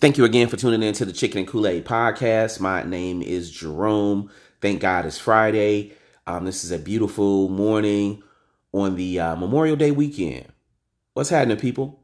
Thank 0.00 0.16
you 0.16 0.24
again 0.24 0.48
for 0.48 0.56
tuning 0.56 0.82
in 0.82 0.94
to 0.94 1.04
the 1.04 1.12
Chicken 1.12 1.40
and 1.40 1.46
Kool 1.46 1.66
Aid 1.66 1.84
podcast. 1.84 2.58
My 2.58 2.82
name 2.82 3.20
is 3.20 3.50
Jerome. 3.50 4.30
Thank 4.62 4.80
God 4.80 5.04
it's 5.04 5.18
Friday. 5.18 5.92
Um, 6.26 6.46
this 6.46 6.64
is 6.64 6.70
a 6.70 6.78
beautiful 6.78 7.50
morning 7.50 8.22
on 8.72 8.96
the 8.96 9.20
uh, 9.20 9.36
Memorial 9.36 9.76
Day 9.76 9.90
weekend. 9.90 10.46
What's 11.12 11.28
happening, 11.28 11.58
people? 11.58 12.02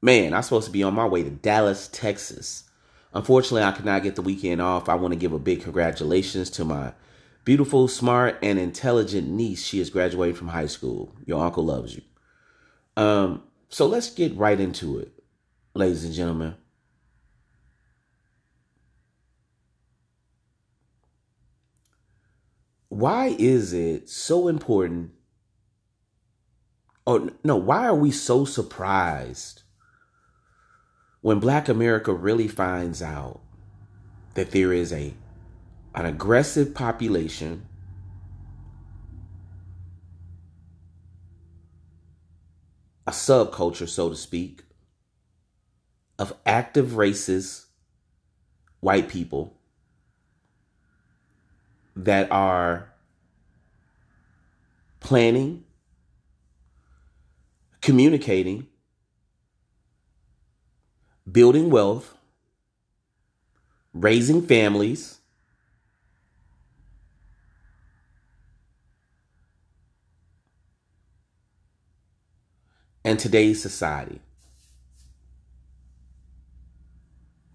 Man, 0.00 0.32
I'm 0.32 0.42
supposed 0.44 0.64
to 0.64 0.72
be 0.72 0.82
on 0.82 0.94
my 0.94 1.04
way 1.04 1.24
to 1.24 1.28
Dallas, 1.28 1.88
Texas. 1.88 2.70
Unfortunately, 3.12 3.64
I 3.64 3.72
could 3.72 3.84
not 3.84 4.02
get 4.02 4.16
the 4.16 4.22
weekend 4.22 4.62
off. 4.62 4.88
I 4.88 4.94
want 4.94 5.12
to 5.12 5.20
give 5.20 5.34
a 5.34 5.38
big 5.38 5.60
congratulations 5.60 6.48
to 6.52 6.64
my 6.64 6.94
beautiful, 7.44 7.86
smart, 7.86 8.38
and 8.42 8.58
intelligent 8.58 9.28
niece. 9.28 9.62
She 9.62 9.78
is 9.78 9.90
graduating 9.90 10.36
from 10.36 10.48
high 10.48 10.68
school. 10.68 11.14
Your 11.26 11.44
uncle 11.44 11.66
loves 11.66 11.94
you. 11.96 12.02
Um, 12.96 13.42
so 13.68 13.86
let's 13.86 14.08
get 14.08 14.34
right 14.36 14.58
into 14.58 14.98
it, 14.98 15.12
ladies 15.74 16.02
and 16.02 16.14
gentlemen. 16.14 16.54
Why 22.98 23.36
is 23.38 23.74
it 23.74 24.08
so 24.08 24.48
important? 24.48 25.10
Or 27.06 27.30
no, 27.44 27.56
why 27.56 27.86
are 27.86 27.94
we 27.94 28.10
so 28.10 28.46
surprised 28.46 29.62
when 31.20 31.38
Black 31.38 31.68
America 31.68 32.12
really 32.14 32.48
finds 32.48 33.02
out 33.02 33.42
that 34.34 34.52
there 34.52 34.72
is 34.72 34.92
a 34.92 35.14
an 35.94 36.06
aggressive 36.06 36.74
population 36.74 37.66
a 43.06 43.12
subculture, 43.12 43.88
so 43.88 44.08
to 44.08 44.16
speak, 44.16 44.62
of 46.18 46.34
active 46.46 46.92
racist 46.92 47.66
white 48.80 49.08
people 49.08 49.55
that 51.96 52.30
are 52.30 52.92
planning, 55.00 55.64
communicating, 57.80 58.66
building 61.30 61.70
wealth, 61.70 62.14
raising 63.94 64.42
families, 64.42 65.18
and 73.04 73.18
today's 73.18 73.62
society. 73.62 74.20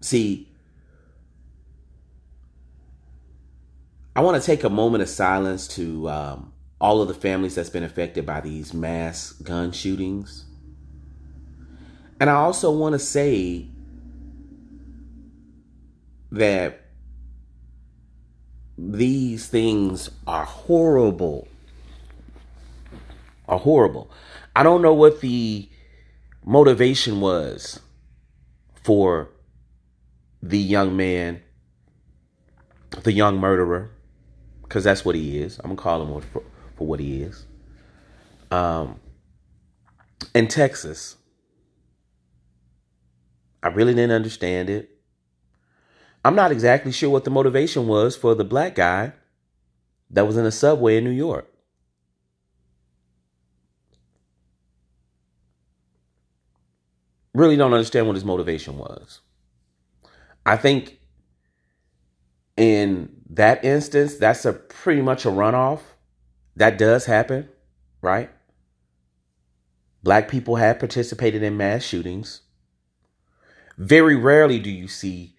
See, 0.00 0.51
I 4.14 4.20
want 4.20 4.40
to 4.40 4.46
take 4.46 4.62
a 4.62 4.68
moment 4.68 5.02
of 5.02 5.08
silence 5.08 5.66
to 5.68 6.08
um, 6.10 6.52
all 6.78 7.00
of 7.00 7.08
the 7.08 7.14
families 7.14 7.54
that's 7.54 7.70
been 7.70 7.82
affected 7.82 8.26
by 8.26 8.42
these 8.42 8.74
mass 8.74 9.32
gun 9.32 9.72
shootings. 9.72 10.44
And 12.20 12.28
I 12.28 12.34
also 12.34 12.70
want 12.70 12.92
to 12.92 12.98
say 12.98 13.68
that 16.30 16.82
these 18.76 19.46
things 19.46 20.10
are 20.26 20.44
horrible. 20.44 21.48
Are 23.48 23.58
horrible. 23.58 24.10
I 24.54 24.62
don't 24.62 24.82
know 24.82 24.92
what 24.92 25.22
the 25.22 25.70
motivation 26.44 27.22
was 27.22 27.80
for 28.84 29.30
the 30.42 30.58
young 30.58 30.98
man, 30.98 31.40
the 33.04 33.12
young 33.12 33.38
murderer 33.38 33.90
because 34.72 34.84
that's 34.84 35.04
what 35.04 35.14
he 35.14 35.38
is. 35.38 35.58
I'm 35.58 35.64
gonna 35.64 35.76
call 35.76 36.00
him 36.00 36.20
for, 36.22 36.42
for 36.78 36.86
what 36.86 36.98
he 36.98 37.20
is. 37.20 37.44
Um, 38.50 38.98
in 40.34 40.48
Texas, 40.48 41.16
I 43.62 43.68
really 43.68 43.92
didn't 43.92 44.12
understand 44.12 44.70
it. 44.70 44.88
I'm 46.24 46.34
not 46.34 46.52
exactly 46.52 46.90
sure 46.90 47.10
what 47.10 47.24
the 47.24 47.30
motivation 47.30 47.86
was 47.86 48.16
for 48.16 48.34
the 48.34 48.44
black 48.44 48.74
guy 48.74 49.12
that 50.08 50.26
was 50.26 50.38
in 50.38 50.46
a 50.46 50.50
subway 50.50 50.96
in 50.96 51.04
New 51.04 51.10
York. 51.10 51.52
Really 57.34 57.58
don't 57.58 57.74
understand 57.74 58.06
what 58.06 58.16
his 58.16 58.24
motivation 58.24 58.78
was. 58.78 59.20
I 60.46 60.56
think 60.56 60.98
in 62.56 63.21
that 63.32 63.64
instance, 63.64 64.16
that's 64.16 64.44
a 64.44 64.52
pretty 64.52 65.00
much 65.00 65.24
a 65.24 65.28
runoff. 65.28 65.80
That 66.56 66.76
does 66.76 67.06
happen, 67.06 67.48
right? 68.02 68.30
Black 70.02 70.28
people 70.28 70.56
have 70.56 70.78
participated 70.78 71.42
in 71.42 71.56
mass 71.56 71.82
shootings. 71.82 72.42
Very 73.78 74.16
rarely 74.16 74.58
do 74.58 74.68
you 74.68 74.86
see 74.86 75.34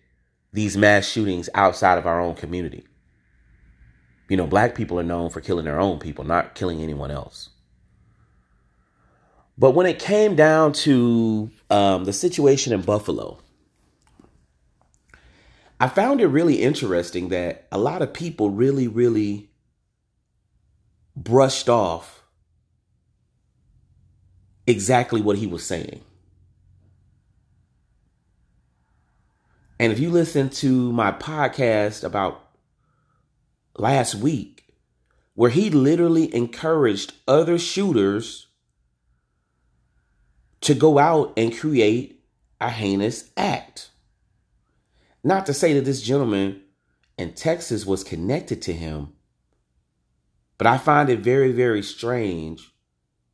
these 0.51 0.75
mass 0.75 1.07
shootings 1.07 1.49
outside 1.53 1.99
of 1.99 2.07
our 2.07 2.19
own 2.19 2.33
community. 2.33 2.87
You 4.27 4.37
know, 4.37 4.47
black 4.47 4.73
people 4.73 4.99
are 4.99 5.03
known 5.03 5.29
for 5.29 5.41
killing 5.41 5.65
their 5.65 5.79
own 5.79 5.99
people, 5.99 6.23
not 6.23 6.55
killing 6.55 6.81
anyone 6.81 7.11
else. 7.11 7.49
But 9.55 9.71
when 9.71 9.85
it 9.85 9.99
came 9.99 10.35
down 10.35 10.73
to 10.73 11.51
um, 11.69 12.05
the 12.05 12.13
situation 12.13 12.73
in 12.73 12.81
Buffalo, 12.81 13.42
I 15.79 15.88
found 15.88 16.22
it 16.22 16.28
really 16.28 16.61
interesting 16.61 17.29
that 17.29 17.67
a 17.72 17.78
lot 17.78 18.01
of 18.01 18.13
people 18.13 18.50
really, 18.50 18.88
really 18.88 19.50
brushed 21.16 21.69
off 21.69 22.23
exactly 24.66 25.22
what 25.22 25.38
he 25.38 25.47
was 25.47 25.66
saying. 25.66 26.01
And 29.79 29.91
if 29.91 30.00
you 30.00 30.09
listen 30.12 30.50
to 30.50 30.91
my 30.94 31.12
podcast 31.12 32.03
about 32.03 32.41
last 33.78 34.16
week, 34.16 34.63
where 35.35 35.50
he 35.50 35.69
literally 35.69 36.33
encouraged 36.33 37.13
other 37.28 37.57
shooters 37.57 38.47
to 40.62 40.73
go 40.73 41.00
out 41.00 41.33
and 41.35 41.57
create 41.57 42.23
a 42.62 42.69
heinous 42.69 43.31
act. 43.35 43.89
Not 45.23 45.45
to 45.45 45.53
say 45.53 45.73
that 45.73 45.85
this 45.85 46.01
gentleman 46.01 46.61
in 47.17 47.34
Texas 47.34 47.85
was 47.85 48.03
connected 48.03 48.61
to 48.63 48.73
him, 48.73 49.13
but 50.57 50.67
I 50.67 50.78
find 50.78 51.09
it 51.09 51.19
very, 51.19 51.51
very 51.51 51.81
strange 51.81 52.73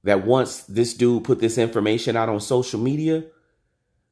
that 0.03 0.25
once 0.25 0.61
this 0.63 0.93
dude 0.93 1.23
put 1.23 1.39
this 1.39 1.57
information 1.57 2.15
out 2.15 2.29
on 2.29 2.39
social 2.39 2.79
media, 2.79 3.25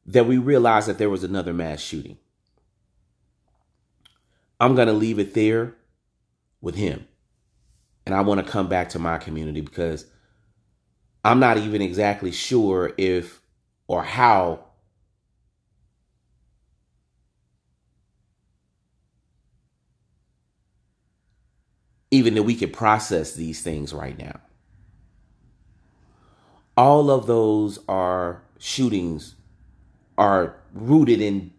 that 0.06 0.26
we 0.26 0.38
realized 0.38 0.88
that 0.88 0.98
there 0.98 1.10
was 1.10 1.24
another 1.24 1.54
mass 1.54 1.82
shooting. 1.82 2.18
I'm 4.60 4.76
going 4.76 4.88
to 4.88 4.94
leave 4.94 5.20
it 5.20 5.34
there 5.34 5.76
with 6.62 6.76
him. 6.76 7.08
And 8.06 8.16
I 8.16 8.22
want 8.22 8.44
to 8.44 8.52
come 8.52 8.70
back 8.70 8.90
to 8.90 9.00
my 9.00 9.18
community 9.18 9.62
because 9.62 10.06
I'm 11.24 11.40
not 11.40 11.58
even 11.58 11.82
exactly 11.82 12.32
sure 12.32 12.94
if 12.98 13.42
or 13.88 14.04
how 14.04 14.67
even 22.12 22.36
that 22.36 22.44
we 22.44 22.56
can 22.56 22.72
process 22.72 23.34
these 23.34 23.62
things 23.62 23.94
right 23.94 24.18
now. 24.18 24.40
All 26.76 27.10
of 27.10 27.26
those 27.28 27.80
are 27.88 28.44
shootings 28.60 29.36
are 30.18 30.56
rooted 30.74 31.22
in 31.22 31.52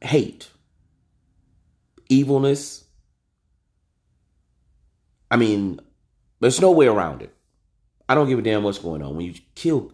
hate, 0.00 0.50
evilness. 2.08 2.84
I 5.30 5.36
mean, 5.36 5.80
there's 6.40 6.60
no 6.60 6.70
way 6.70 6.86
around 6.86 7.22
it. 7.22 7.34
I 8.08 8.14
don't 8.14 8.28
give 8.28 8.38
a 8.38 8.42
damn 8.42 8.62
what's 8.62 8.78
going 8.78 9.02
on. 9.02 9.16
When 9.16 9.26
you 9.26 9.34
kill, 9.54 9.92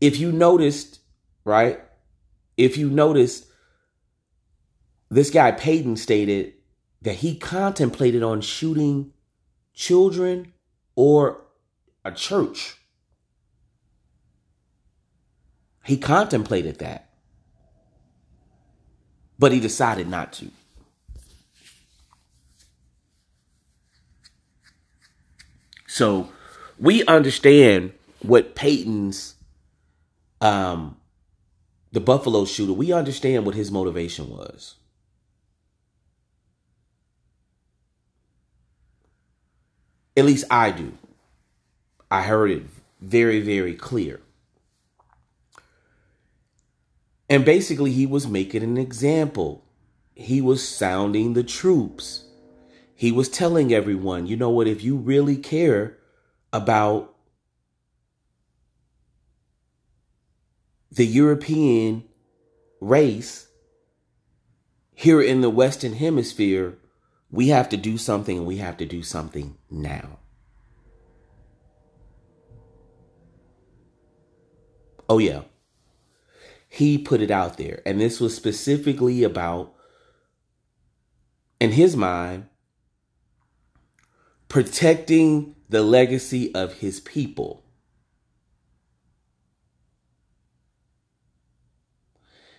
if 0.00 0.18
you 0.18 0.32
noticed, 0.32 1.00
right? 1.44 1.80
If 2.56 2.76
you 2.76 2.90
noticed, 2.90 3.46
this 5.10 5.30
guy 5.30 5.52
Payton 5.52 5.96
stated 5.96 6.54
that 7.02 7.16
he 7.16 7.36
contemplated 7.36 8.22
on 8.22 8.40
shooting 8.40 9.12
children 9.74 10.52
or 10.94 11.42
a 12.04 12.12
church. 12.12 12.76
He 15.84 15.96
contemplated 15.96 16.78
that. 16.78 17.10
But 19.38 19.52
he 19.52 19.58
decided 19.58 20.08
not 20.08 20.32
to. 20.34 20.50
So 25.88 26.28
we 26.78 27.04
understand 27.04 27.92
what 28.20 28.54
Payton's 28.54 29.34
um, 30.40 30.96
the 31.92 32.00
Buffalo 32.00 32.44
shooter, 32.44 32.72
we 32.72 32.92
understand 32.92 33.44
what 33.46 33.54
his 33.54 33.70
motivation 33.70 34.30
was. 34.30 34.76
At 40.16 40.24
least 40.24 40.44
I 40.50 40.70
do. 40.70 40.92
I 42.10 42.22
heard 42.22 42.50
it 42.50 42.64
very, 43.00 43.40
very 43.40 43.74
clear. 43.74 44.20
And 47.28 47.44
basically, 47.44 47.92
he 47.92 48.04
was 48.04 48.28
making 48.28 48.62
an 48.62 48.76
example. 48.76 49.64
He 50.14 50.42
was 50.42 50.66
sounding 50.68 51.32
the 51.32 51.42
troops. 51.42 52.26
He 52.94 53.10
was 53.10 53.30
telling 53.30 53.72
everyone, 53.72 54.26
you 54.26 54.36
know 54.36 54.50
what, 54.50 54.66
if 54.66 54.84
you 54.84 54.96
really 54.96 55.36
care 55.36 55.96
about 56.52 57.14
the 60.90 61.06
European 61.06 62.04
race 62.80 63.48
here 64.94 65.22
in 65.22 65.40
the 65.40 65.48
Western 65.48 65.94
Hemisphere, 65.94 66.76
we 67.32 67.48
have 67.48 67.70
to 67.70 67.78
do 67.78 67.96
something 67.96 68.36
and 68.36 68.46
we 68.46 68.58
have 68.58 68.76
to 68.76 68.84
do 68.84 69.02
something 69.02 69.56
now. 69.70 70.18
Oh, 75.08 75.18
yeah. 75.18 75.42
He 76.68 76.98
put 76.98 77.22
it 77.22 77.30
out 77.30 77.56
there. 77.56 77.82
And 77.86 77.98
this 77.98 78.20
was 78.20 78.36
specifically 78.36 79.24
about, 79.24 79.74
in 81.58 81.72
his 81.72 81.96
mind, 81.96 82.48
protecting 84.48 85.56
the 85.70 85.82
legacy 85.82 86.54
of 86.54 86.74
his 86.74 87.00
people. 87.00 87.64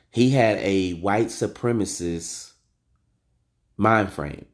He 0.09 0.31
had 0.31 0.57
a 0.57 0.93
white 0.93 1.27
supremacist 1.27 2.53
mind 3.77 4.11
frame. 4.11 4.45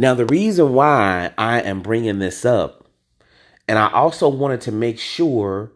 Now, 0.00 0.14
the 0.14 0.26
reason 0.26 0.74
why 0.74 1.32
I 1.36 1.60
am 1.60 1.82
bringing 1.82 2.20
this 2.20 2.44
up, 2.44 2.88
and 3.66 3.76
I 3.80 3.90
also 3.90 4.28
wanted 4.28 4.60
to 4.62 4.72
make 4.72 4.96
sure 4.96 5.72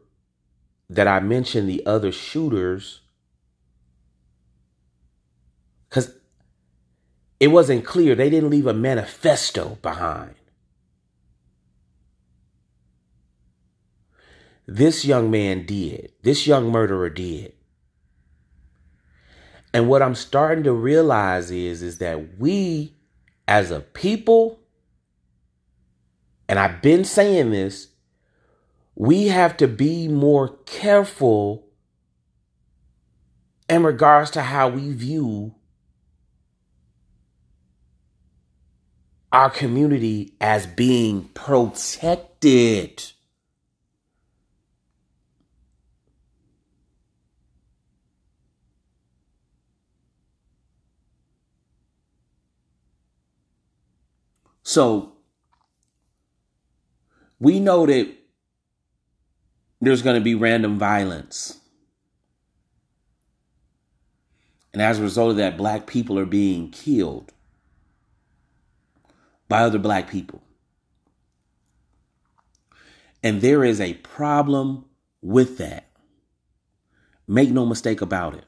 that 0.89 1.09
I 1.09 1.19
mentioned 1.19 1.69
the 1.69 1.85
other 1.85 2.13
shooters, 2.13 3.01
because 5.89 6.15
it 7.41 7.49
wasn't 7.49 7.85
clear. 7.85 8.15
They 8.15 8.31
didn't 8.31 8.51
leave 8.51 8.69
a 8.69 8.73
manifesto 8.73 9.79
behind. 9.83 10.37
This 14.69 15.05
young 15.05 15.33
man 15.33 15.67
did. 15.67 16.13
This 16.23 16.47
young 16.47 16.71
murderer 16.71 17.11
did. 17.11 17.55
And 19.75 19.89
what 19.89 20.01
I'm 20.01 20.15
starting 20.15 20.63
to 20.63 20.73
realize 20.73 21.51
is, 21.51 21.83
is 21.83 21.99
that 21.99 22.39
we 22.39 22.95
as 23.52 23.70
a 23.70 23.81
people, 23.81 24.58
and 26.49 26.58
I've 26.58 26.81
been 26.81 27.04
saying 27.04 27.50
this, 27.50 27.88
we 28.94 29.26
have 29.28 29.58
to 29.58 29.69
be 29.69 30.08
more 30.08 30.56
careful 30.64 31.66
in 33.69 33.82
regards 33.82 34.31
to 34.31 34.40
how 34.40 34.69
we 34.69 34.94
view 34.94 35.54
our 39.31 39.50
community 39.50 40.32
as 40.40 40.66
being 40.66 41.25
protected. 41.34 43.04
So 54.73 55.13
we 57.39 57.61
know 57.61 57.85
that 57.85 58.09
there's 59.83 60.01
going 60.01 60.17
to 60.17 60.25
be 60.25 60.35
random 60.35 60.79
violence. 60.79 61.59
And 64.73 64.81
as 64.81 64.99
a 64.99 65.03
result 65.03 65.33
of 65.33 65.37
that, 65.37 65.59
black 65.59 65.87
people 65.87 66.19
are 66.19 66.25
being 66.25 66.71
killed 66.71 67.35
by 69.47 69.61
other 69.61 69.79
black 69.79 70.09
people. 70.09 70.43
And 73.23 73.43
there 73.43 73.65
is 73.65 73.79
a 73.79 73.93
problem 73.93 74.87
with 75.21 75.59
that. 75.59 75.91
Make 77.29 77.51
no 77.51 77.67
mistake 77.67 78.01
about 78.01 78.33
it. 78.33 78.47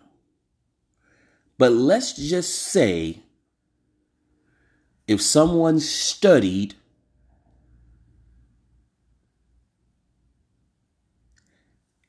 But 1.59 1.73
let's 1.73 2.15
just 2.15 2.55
say 2.55 3.24
if 5.06 5.20
someone 5.20 5.80
studied 5.80 6.74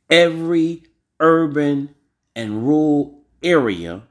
every 0.09 0.83
urban 1.19 1.93
and 2.35 2.65
rural 2.65 3.23
area 3.43 4.03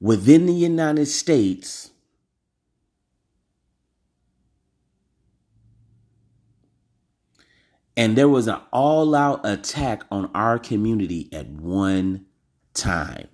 within 0.00 0.46
the 0.46 0.52
United 0.52 1.06
States 1.06 1.90
and 7.96 8.16
there 8.16 8.28
was 8.28 8.46
an 8.46 8.60
all 8.72 9.14
out 9.14 9.40
attack 9.44 10.02
on 10.10 10.30
our 10.34 10.58
community 10.58 11.28
at 11.32 11.48
one 11.48 12.26
time. 12.74 13.28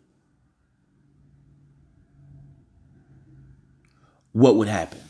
What 4.33 4.57
would 4.57 4.69
happen? 4.69 5.01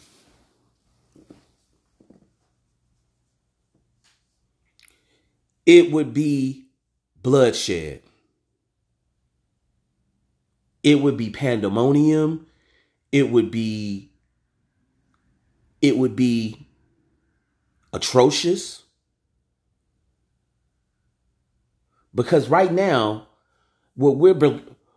It 5.65 5.93
would 5.93 6.13
be 6.13 6.67
bloodshed. 7.23 8.03
It 10.83 11.01
would 11.01 11.17
be 11.17 11.31
pandemonium. 11.31 12.47
It 13.13 13.31
would 13.31 13.51
be 13.51 14.11
it 15.81 15.99
would 15.99 16.17
be 16.17 16.69
atrocious. 17.93 18.83
Because 22.15 22.49
right 22.49 22.73
now, 22.73 23.29
what 23.95 24.17
we're 24.17 24.35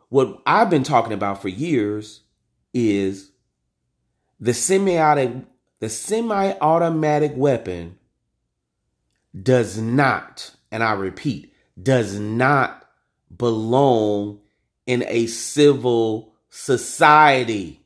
what 0.09 0.41
I've 0.45 0.69
been 0.69 0.83
talking 0.83 1.13
about 1.13 1.41
for 1.41 1.49
years 1.49 2.21
is 2.73 3.31
the 4.39 4.53
semi-automatic 4.53 5.45
the 5.79 5.89
semi-automatic 5.89 7.33
weapon 7.35 7.99
does 9.39 9.77
not, 9.77 10.55
and 10.71 10.81
I 10.81 10.93
repeat, 10.93 11.53
does 11.81 12.17
not 12.17 12.87
belong 13.35 14.39
in 14.85 15.03
a 15.07 15.27
civil 15.27 16.33
society. 16.49 17.81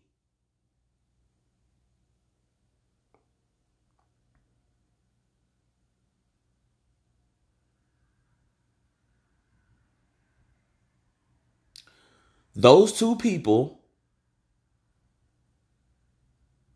Those 12.55 12.93
two 12.93 13.15
people 13.15 13.78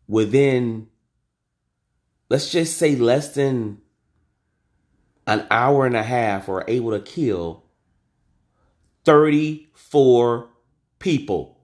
within, 0.08 0.88
let's 2.30 2.50
just 2.50 2.76
say, 2.78 2.96
less 2.96 3.34
than 3.34 3.80
an 5.26 5.46
hour 5.50 5.86
and 5.86 5.96
a 5.96 6.02
half 6.02 6.48
are 6.48 6.64
able 6.68 6.90
to 6.90 7.00
kill 7.00 7.64
34 9.04 10.48
people. 10.98 11.58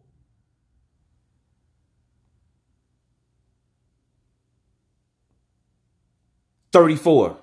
Thirty-four. 6.73 7.37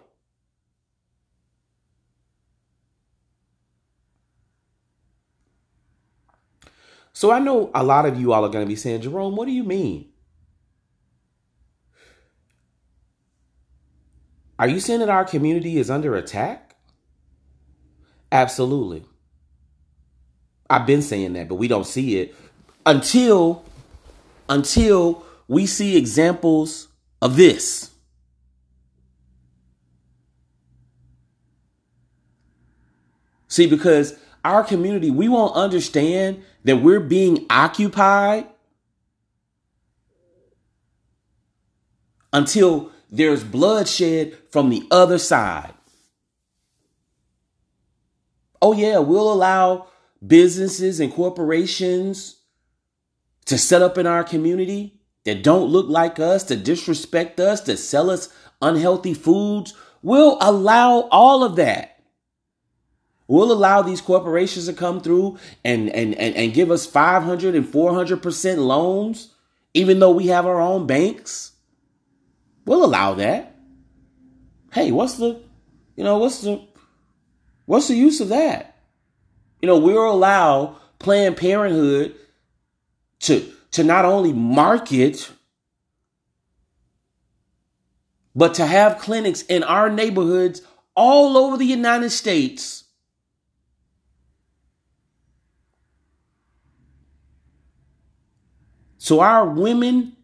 So 7.13 7.31
I 7.31 7.39
know 7.39 7.71
a 7.73 7.83
lot 7.83 8.05
of 8.05 8.19
you 8.19 8.31
all 8.33 8.45
are 8.45 8.49
going 8.49 8.63
to 8.63 8.69
be 8.69 8.75
saying, 8.75 9.01
Jerome, 9.01 9.35
what 9.35 9.47
do 9.47 9.51
you 9.51 9.63
mean? 9.63 10.09
Are 14.59 14.67
you 14.67 14.79
saying 14.79 15.01
that 15.01 15.09
our 15.09 15.25
community 15.25 15.77
is 15.77 15.89
under 15.89 16.15
attack? 16.15 16.75
Absolutely. 18.31 19.05
I've 20.69 20.85
been 20.85 21.01
saying 21.01 21.33
that, 21.33 21.47
but 21.47 21.55
we 21.55 21.67
don't 21.67 21.85
see 21.85 22.17
it 22.17 22.35
until 22.85 23.63
until 24.49 25.23
we 25.47 25.65
see 25.65 25.97
examples 25.97 26.87
of 27.21 27.37
this. 27.37 27.91
See, 33.47 33.67
because 33.67 34.17
our 34.43 34.63
community, 34.63 35.09
we 35.09 35.29
won't 35.29 35.55
understand 35.55 36.43
that 36.63 36.77
we're 36.77 36.99
being 36.99 37.45
occupied 37.49 38.47
until 42.33 42.91
there's 43.09 43.43
bloodshed 43.43 44.37
from 44.51 44.69
the 44.69 44.87
other 44.91 45.17
side. 45.17 45.73
Oh, 48.61 48.73
yeah, 48.73 48.97
we'll 48.99 49.31
allow 49.31 49.87
businesses 50.25 50.99
and 50.99 51.13
corporations 51.13 52.37
to 53.45 53.57
set 53.57 53.81
up 53.81 53.97
in 53.97 54.07
our 54.07 54.23
community 54.23 54.99
that 55.25 55.43
don't 55.43 55.69
look 55.69 55.87
like 55.87 56.19
us, 56.19 56.43
to 56.45 56.55
disrespect 56.55 57.39
us, 57.39 57.61
to 57.61 57.77
sell 57.77 58.09
us 58.09 58.29
unhealthy 58.61 59.13
foods. 59.13 59.73
We'll 60.01 60.37
allow 60.41 61.07
all 61.11 61.43
of 61.43 61.55
that. 61.57 61.97
We'll 63.27 63.51
allow 63.51 63.81
these 63.81 64.01
corporations 64.01 64.67
to 64.67 64.73
come 64.73 65.01
through 65.01 65.37
and, 65.63 65.89
and, 65.89 66.15
and, 66.15 66.35
and 66.35 66.53
give 66.53 66.71
us 66.71 66.85
500 66.85 67.55
and 67.55 67.65
400% 67.65 68.57
loans, 68.57 69.33
even 69.73 69.99
though 69.99 70.11
we 70.11 70.27
have 70.27 70.45
our 70.45 70.61
own 70.61 70.87
banks. 70.87 71.51
We'll 72.67 72.85
allow 72.85 73.15
that. 73.15 73.55
Hey, 74.71 74.91
what's 74.91 75.17
the, 75.17 75.41
you 75.95 76.03
know, 76.03 76.19
what's 76.19 76.41
the, 76.41 76.61
what's 77.65 77.87
the 77.87 77.95
use 77.95 78.21
of 78.21 78.29
that? 78.29 78.77
You 79.61 79.67
know, 79.67 79.79
we'll 79.79 80.11
allow 80.11 80.77
Planned 80.99 81.37
Parenthood 81.37 82.15
to, 83.21 83.51
to 83.71 83.83
not 83.83 84.05
only 84.05 84.33
market, 84.33 85.31
but 88.35 88.53
to 88.55 88.67
have 88.67 88.99
clinics 88.99 89.41
in 89.41 89.63
our 89.63 89.89
neighborhoods 89.89 90.61
all 90.95 91.37
over 91.37 91.57
the 91.57 91.65
United 91.65 92.11
States 92.11 92.83
So 99.07 99.21
our 99.21 99.47
women 99.47 100.17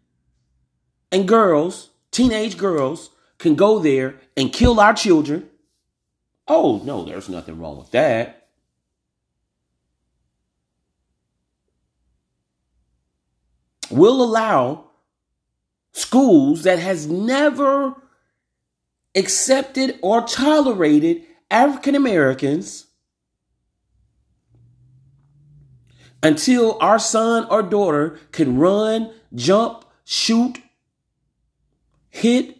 and 1.10 1.26
girls, 1.26 1.88
teenage 2.14 2.56
girls, 2.56 3.10
can 3.38 3.54
go 3.56 3.78
there 3.78 4.14
and 4.36 4.52
kill 4.52 4.80
our 4.80 4.94
children. 4.94 5.48
Oh, 6.46 6.80
no, 6.84 7.04
there's 7.04 7.28
nothing 7.28 7.58
wrong 7.58 7.78
with 7.78 7.90
that. 7.90 8.48
We'll 13.90 14.22
allow 14.22 14.84
schools 15.92 16.62
that 16.62 16.78
has 16.78 17.06
never 17.06 17.94
accepted 19.14 19.98
or 20.02 20.22
tolerated 20.22 21.22
African 21.50 21.94
Americans 21.94 22.86
until 26.22 26.78
our 26.80 26.98
son 26.98 27.46
or 27.50 27.62
daughter 27.62 28.18
can 28.32 28.58
run, 28.58 29.12
jump, 29.34 29.84
shoot, 30.04 30.58
hit, 32.14 32.58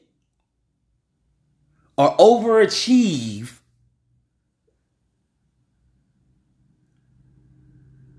or 1.96 2.16
overachieve 2.16 3.61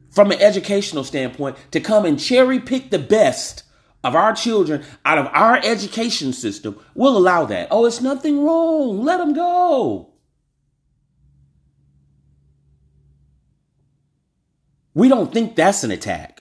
from 0.10 0.32
an 0.32 0.42
educational 0.42 1.04
standpoint 1.04 1.58
to 1.72 1.82
come 1.82 2.06
and 2.06 2.18
cherry 2.18 2.58
pick 2.58 2.90
the 2.90 2.98
best 2.98 3.64
of 4.02 4.16
our 4.16 4.34
children 4.34 4.82
out 5.04 5.18
of 5.18 5.28
our 5.34 5.58
education 5.58 6.32
system, 6.32 6.80
we'll 6.94 7.18
allow 7.18 7.44
that. 7.46 7.68
Oh, 7.70 7.86
it's 7.86 8.02
nothing 8.02 8.42
wrong. 8.42 9.04
Let 9.04 9.18
them 9.18 9.34
go. 9.34 10.14
We 14.94 15.10
don't 15.10 15.34
think 15.34 15.58
that's 15.58 15.84
an 15.84 15.92
attack. 15.92 16.35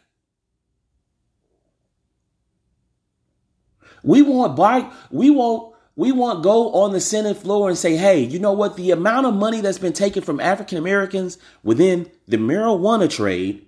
We 4.05 4.23
want 4.23 4.55
buy, 4.55 4.91
we 5.11 5.31
won't 5.31 5.75
we 5.97 6.13
won't 6.13 6.43
go 6.43 6.73
on 6.73 6.93
the 6.93 7.01
Senate 7.01 7.37
floor 7.37 7.69
and 7.69 7.79
say, 7.79 7.97
hey, 7.97 8.21
you 8.21 8.39
know 8.39 8.53
what? 8.53 8.77
The 8.77 8.91
amount 8.91 9.27
of 9.27 9.35
money 9.35 9.61
that's 9.61 9.79
been 9.79 9.93
taken 9.93 10.23
from 10.23 10.41
African 10.41 10.77
Americans 10.77 11.39
within 11.63 12.11
the 12.27 12.37
marijuana 12.37 13.09
trade 13.09 13.65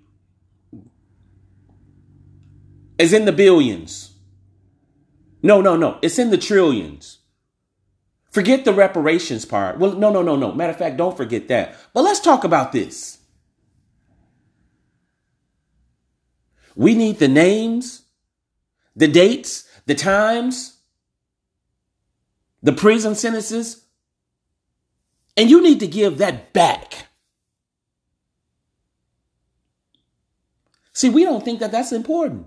is 2.99 3.13
in 3.13 3.27
the 3.27 3.33
billions. 3.33 4.13
No, 5.43 5.61
no, 5.61 5.77
no. 5.77 5.99
It's 6.03 6.19
in 6.19 6.31
the 6.31 6.39
trillions. 6.39 7.19
Forget 8.31 8.65
the 8.65 8.73
reparations 8.73 9.45
part. 9.45 9.79
Well, 9.79 9.93
no, 9.93 10.11
no, 10.11 10.21
no, 10.23 10.35
no. 10.35 10.53
Matter 10.53 10.73
of 10.73 10.79
fact, 10.79 10.97
don't 10.97 11.17
forget 11.17 11.47
that. 11.49 11.77
But 11.95 12.03
let's 12.03 12.21
talk 12.21 12.43
about 12.43 12.73
this. 12.73 13.19
We 16.75 16.95
need 16.95 17.19
the 17.19 17.29
names, 17.29 18.03
the 18.97 19.09
dates, 19.09 19.66
the 19.87 19.95
times, 19.95 20.79
the 22.63 22.73
prison 22.73 23.15
sentences, 23.15 23.85
and 25.37 25.51
you 25.51 25.63
need 25.63 25.81
to 25.81 25.87
give 25.87 26.19
that 26.19 26.53
back. 26.53 27.07
See, 30.93 31.11
we 31.11 31.25
don't 31.25 31.45
think 31.45 31.61
that 31.61 31.73
that's 31.73 31.93
important. 31.93 32.47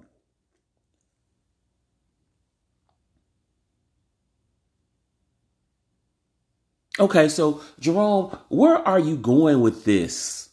Okay, 6.99 7.29
so 7.29 7.61
Jerome, 7.79 8.37
where 8.49 8.75
are 8.75 8.99
you 8.99 9.15
going 9.15 9.61
with 9.61 9.85
this? 9.85 10.49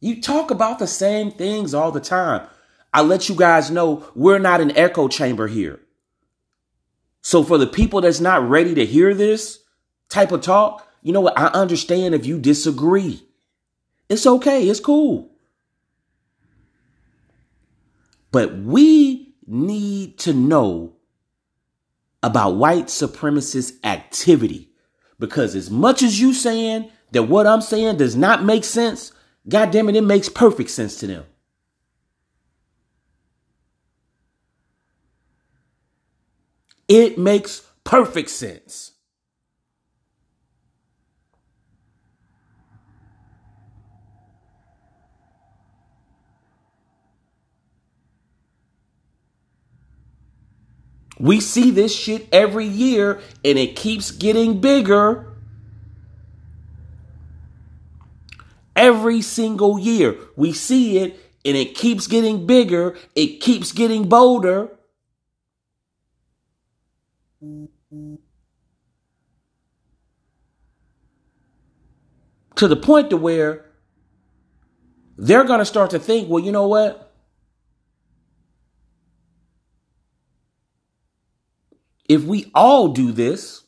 You 0.00 0.20
talk 0.20 0.50
about 0.50 0.78
the 0.78 0.86
same 0.86 1.32
things 1.32 1.74
all 1.74 1.90
the 1.90 1.98
time. 1.98 2.46
I 2.92 3.02
let 3.02 3.28
you 3.28 3.34
guys 3.34 3.70
know 3.72 4.06
we're 4.14 4.38
not 4.38 4.60
an 4.60 4.76
echo 4.76 5.08
chamber 5.08 5.48
here. 5.48 5.80
So 7.24 7.42
for 7.42 7.56
the 7.56 7.66
people 7.66 8.02
that's 8.02 8.20
not 8.20 8.46
ready 8.46 8.74
to 8.74 8.84
hear 8.84 9.14
this 9.14 9.60
type 10.10 10.30
of 10.30 10.42
talk, 10.42 10.86
you 11.00 11.10
know 11.10 11.22
what? 11.22 11.38
I 11.38 11.46
understand 11.46 12.14
if 12.14 12.26
you 12.26 12.38
disagree. 12.38 13.26
It's 14.10 14.26
okay. 14.26 14.68
It's 14.68 14.78
cool. 14.78 15.32
But 18.30 18.58
we 18.58 19.34
need 19.46 20.18
to 20.18 20.34
know 20.34 20.96
about 22.22 22.56
white 22.56 22.86
supremacist 22.88 23.82
activity 23.84 24.70
because 25.18 25.54
as 25.54 25.70
much 25.70 26.02
as 26.02 26.20
you 26.20 26.34
saying 26.34 26.90
that 27.12 27.22
what 27.22 27.46
I'm 27.46 27.62
saying 27.62 27.96
does 27.96 28.14
not 28.14 28.44
make 28.44 28.64
sense, 28.64 29.12
God 29.48 29.70
damn 29.70 29.88
it, 29.88 29.96
it 29.96 30.02
makes 30.02 30.28
perfect 30.28 30.68
sense 30.68 30.96
to 30.96 31.06
them. 31.06 31.24
It 36.88 37.18
makes 37.18 37.62
perfect 37.84 38.30
sense. 38.30 38.92
We 51.18 51.40
see 51.40 51.70
this 51.70 51.94
shit 51.94 52.28
every 52.32 52.66
year 52.66 53.20
and 53.44 53.58
it 53.58 53.76
keeps 53.76 54.10
getting 54.10 54.60
bigger. 54.60 55.32
Every 58.76 59.22
single 59.22 59.78
year, 59.78 60.16
we 60.36 60.52
see 60.52 60.98
it 60.98 61.18
and 61.44 61.56
it 61.56 61.74
keeps 61.74 62.08
getting 62.08 62.46
bigger. 62.46 62.96
It 63.14 63.40
keeps 63.40 63.72
getting 63.72 64.08
bolder. 64.08 64.73
To 72.56 72.68
the 72.68 72.76
point 72.76 73.10
to 73.10 73.16
where 73.16 73.66
they're 75.16 75.44
going 75.44 75.58
to 75.58 75.64
start 75.64 75.90
to 75.90 75.98
think, 75.98 76.28
well, 76.28 76.42
you 76.42 76.52
know 76.52 76.68
what? 76.68 77.12
If 82.08 82.24
we 82.24 82.50
all 82.54 82.88
do 82.88 83.12
this, 83.12 83.62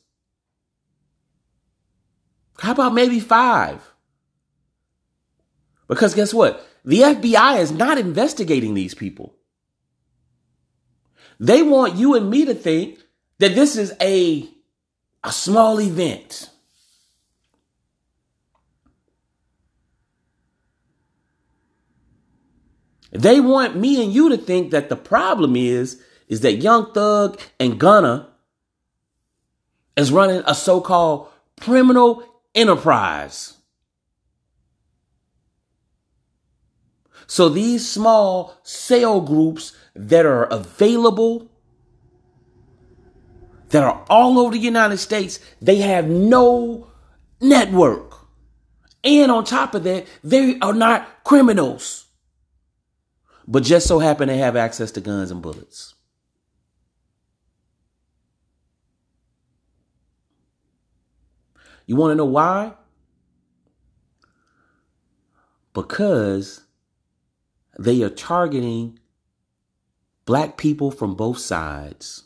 how 2.59 2.73
about 2.73 2.95
maybe 2.95 3.21
five? 3.21 3.83
Because 5.89 6.15
guess 6.15 6.35
what? 6.35 6.67
The 6.85 7.01
FBI 7.01 7.61
is 7.61 7.73
not 7.73 7.99
investigating 7.99 8.75
these 8.75 8.95
people. 8.95 9.35
They 11.39 11.63
want 11.63 11.97
you 11.97 12.15
and 12.15 12.31
me 12.31 12.45
to 12.45 12.55
think 12.55 12.99
that 13.39 13.55
this 13.55 13.77
is 13.77 13.95
a, 14.01 14.49
a 15.23 15.33
small 15.33 15.81
event. 15.81 16.51
They 23.13 23.41
want 23.41 23.77
me 23.77 24.03
and 24.03 24.13
you 24.13 24.29
to 24.29 24.37
think 24.37 24.71
that 24.73 24.89
the 24.89 24.97
problem 24.97 25.57
is 25.57 26.03
is 26.29 26.41
that 26.41 26.55
Young 26.55 26.93
Thug 26.93 27.41
and 27.61 27.79
Gunna 27.79 28.29
is 29.97 30.13
running 30.13 30.43
a 30.47 30.55
so-called 30.55 31.29
criminal 31.61 32.23
enterprise. 32.55 33.55
So 37.27 37.49
these 37.49 37.89
small 37.89 38.59
sale 38.63 39.21
groups 39.21 39.73
that 39.95 40.27
are 40.27 40.45
available, 40.45 41.51
that 43.71 43.83
are 43.83 44.05
all 44.09 44.39
over 44.39 44.53
the 44.53 44.59
United 44.59 44.99
States, 44.99 45.41
they 45.61 45.77
have 45.79 46.07
no 46.09 46.89
network. 47.41 48.15
And 49.05 49.31
on 49.31 49.45
top 49.45 49.75
of 49.75 49.85
that, 49.85 50.07
they 50.25 50.59
are 50.61 50.73
not 50.75 51.25
criminals, 51.25 52.07
but 53.47 53.63
just 53.63 53.87
so 53.87 53.99
happen 53.99 54.29
to 54.29 54.37
have 54.37 54.57
access 54.57 54.91
to 54.93 55.01
guns 55.01 55.31
and 55.31 55.43
bullets. 55.43 55.95
You 61.87 61.95
want 61.95 62.11
to 62.11 62.15
know 62.17 62.25
why? 62.25 62.75
Because 65.73 66.63
they 67.79 68.03
are 68.03 68.11
targeting 68.11 68.99
black 70.25 70.57
people 70.57 70.91
from 70.91 71.15
both 71.15 71.39
sides. 71.39 72.26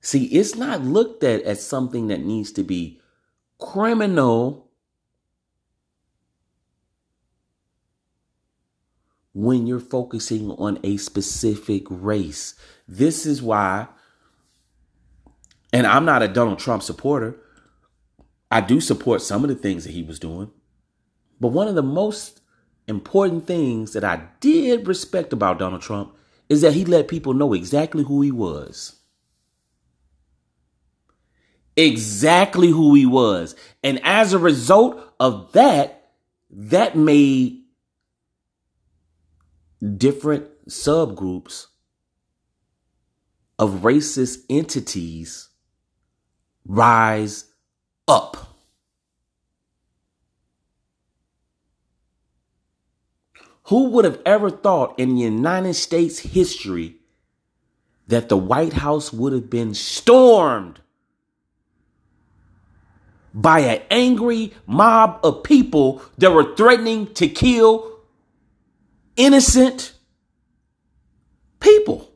See, 0.00 0.24
it's 0.26 0.54
not 0.54 0.82
looked 0.82 1.22
at 1.24 1.42
as 1.42 1.66
something 1.66 2.08
that 2.08 2.24
needs 2.24 2.52
to 2.52 2.62
be 2.62 3.00
criminal 3.58 4.70
when 9.32 9.66
you're 9.66 9.78
focusing 9.78 10.50
on 10.52 10.78
a 10.82 10.96
specific 10.96 11.84
race. 11.88 12.54
This 12.88 13.26
is 13.26 13.42
why, 13.42 13.88
and 15.72 15.86
I'm 15.86 16.04
not 16.04 16.22
a 16.22 16.28
Donald 16.28 16.58
Trump 16.58 16.82
supporter. 16.82 17.36
I 18.50 18.60
do 18.60 18.80
support 18.80 19.22
some 19.22 19.44
of 19.44 19.48
the 19.48 19.54
things 19.54 19.84
that 19.84 19.92
he 19.92 20.02
was 20.02 20.18
doing. 20.18 20.50
But 21.38 21.48
one 21.48 21.68
of 21.68 21.74
the 21.74 21.82
most 21.82 22.40
important 22.88 23.46
things 23.46 23.92
that 23.92 24.02
I 24.02 24.28
did 24.40 24.88
respect 24.88 25.32
about 25.32 25.58
Donald 25.58 25.82
Trump 25.82 26.16
is 26.48 26.62
that 26.62 26.72
he 26.72 26.84
let 26.84 27.06
people 27.06 27.32
know 27.32 27.52
exactly 27.52 28.02
who 28.02 28.22
he 28.22 28.32
was. 28.32 28.99
Exactly 31.76 32.68
who 32.68 32.94
he 32.94 33.06
was. 33.06 33.54
And 33.82 34.00
as 34.04 34.32
a 34.32 34.38
result 34.38 35.00
of 35.18 35.52
that, 35.52 36.12
that 36.50 36.96
made 36.96 37.62
different 39.96 40.46
subgroups 40.68 41.66
of 43.58 43.82
racist 43.82 44.44
entities 44.48 45.48
rise 46.64 47.44
up. 48.08 48.36
Who 53.64 53.90
would 53.90 54.04
have 54.04 54.20
ever 54.26 54.50
thought 54.50 54.98
in 54.98 55.14
the 55.14 55.22
United 55.22 55.74
States 55.74 56.18
history 56.18 56.96
that 58.08 58.28
the 58.28 58.36
White 58.36 58.72
House 58.72 59.12
would 59.12 59.32
have 59.32 59.48
been 59.48 59.74
stormed 59.74 60.80
by 63.32 63.60
an 63.60 63.82
angry 63.90 64.52
mob 64.66 65.20
of 65.24 65.42
people 65.42 66.02
that 66.18 66.32
were 66.32 66.54
threatening 66.56 67.12
to 67.14 67.28
kill 67.28 68.00
innocent 69.16 69.92
people? 71.60 72.10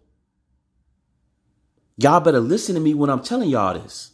Y'all 1.97 2.21
better 2.21 2.41
listen 2.41 2.75
to 2.75 2.81
me 2.81 2.95
when 2.95 3.11
I'm 3.11 3.23
telling 3.23 3.49
y'all 3.49 3.75
this. 3.75 4.11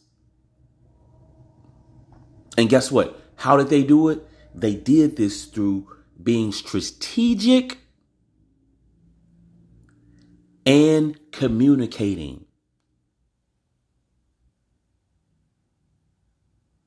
And 2.58 2.68
guess 2.68 2.90
what? 2.90 3.18
How 3.36 3.56
did 3.56 3.68
they 3.68 3.82
do 3.82 4.08
it? 4.10 4.26
They 4.54 4.74
did 4.74 5.16
this 5.16 5.46
through 5.46 5.88
being 6.22 6.52
strategic 6.52 7.78
and 10.66 11.18
communicating. 11.32 12.44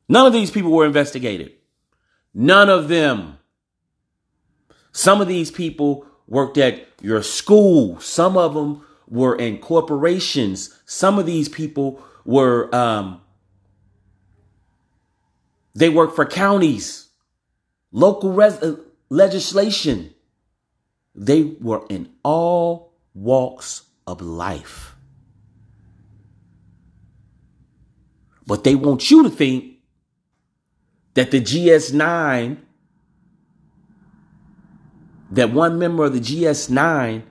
None 0.07 0.25
of 0.25 0.33
these 0.33 0.51
people 0.51 0.71
were 0.71 0.85
investigated. 0.85 1.53
None 2.33 2.69
of 2.69 2.87
them. 2.87 3.37
Some 4.91 5.21
of 5.21 5.27
these 5.27 5.51
people 5.51 6.05
worked 6.27 6.57
at 6.57 6.87
your 7.01 7.23
school. 7.23 7.99
Some 7.99 8.37
of 8.37 8.53
them 8.53 8.85
were 9.07 9.35
in 9.35 9.57
corporations. 9.59 10.79
Some 10.85 11.19
of 11.19 11.25
these 11.25 11.49
people 11.49 12.01
were 12.25 12.73
um, 12.75 13.21
they 15.75 15.89
work 15.89 16.15
for 16.15 16.25
counties, 16.25 17.07
local 17.91 18.31
res- 18.31 18.61
uh, 18.61 18.77
legislation. 19.09 20.13
They 21.15 21.43
were 21.43 21.85
in 21.89 22.09
all 22.23 22.93
walks 23.13 23.83
of 24.07 24.21
life. 24.21 24.95
But 28.45 28.63
they 28.63 28.75
want 28.75 29.09
you 29.09 29.23
to 29.23 29.29
think 29.29 29.72
that 31.13 31.31
the 31.31 31.41
GS9, 31.41 32.57
that 35.31 35.51
one 35.51 35.77
member 35.79 36.05
of 36.05 36.13
the 36.13 36.19
GS9, 36.19 37.23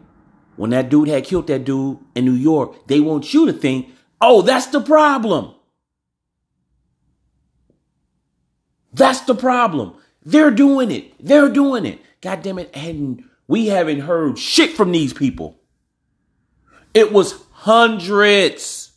when 0.57 0.71
that 0.71 0.89
dude 0.89 1.09
had 1.09 1.25
killed 1.25 1.47
that 1.49 1.65
dude 1.65 1.99
in 2.15 2.25
New 2.25 2.33
York, 2.33 2.87
they 2.87 3.01
want 3.01 3.33
you 3.33 3.47
to 3.47 3.53
think, 3.53 3.89
oh, 4.21 4.43
that's 4.43 4.67
the 4.67 4.81
problem. 4.81 5.55
That's 8.93 9.23
the 9.23 9.35
problem. 9.35 9.95
They're 10.25 10.51
doing 10.51 10.91
it. 10.91 11.15
They're 11.19 11.49
doing 11.49 11.87
it. 11.87 12.01
God 12.21 12.43
damn 12.43 12.59
it. 12.59 12.71
And 12.75 13.25
we 13.49 13.67
haven't 13.67 14.01
heard 14.01 14.39
shit 14.39 14.77
from 14.77 14.93
these 14.93 15.13
people. 15.13 15.59
It 16.95 17.13
was 17.13 17.43
hundreds 17.53 18.93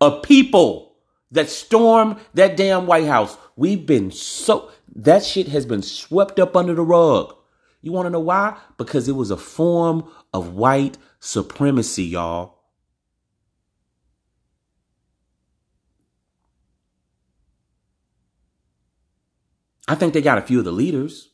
of 0.00 0.22
people 0.22 0.87
that 1.30 1.50
stormed 1.50 2.16
that 2.34 2.56
damn 2.56 2.86
White 2.86 3.06
House. 3.06 3.36
We've 3.56 3.84
been 3.84 4.10
so, 4.10 4.70
that 4.94 5.24
shit 5.24 5.48
has 5.48 5.66
been 5.66 5.82
swept 5.82 6.38
up 6.38 6.56
under 6.56 6.74
the 6.74 6.82
rug. 6.82 7.34
You 7.80 7.92
want 7.92 8.06
to 8.06 8.10
know 8.10 8.20
why? 8.20 8.58
Because 8.76 9.08
it 9.08 9.12
was 9.12 9.30
a 9.30 9.36
form 9.36 10.08
of 10.32 10.54
white 10.54 10.98
supremacy, 11.20 12.04
y'all. 12.04 12.56
I 19.86 19.94
think 19.94 20.12
they 20.12 20.20
got 20.20 20.38
a 20.38 20.42
few 20.42 20.58
of 20.58 20.66
the 20.66 20.72
leaders. 20.72 21.30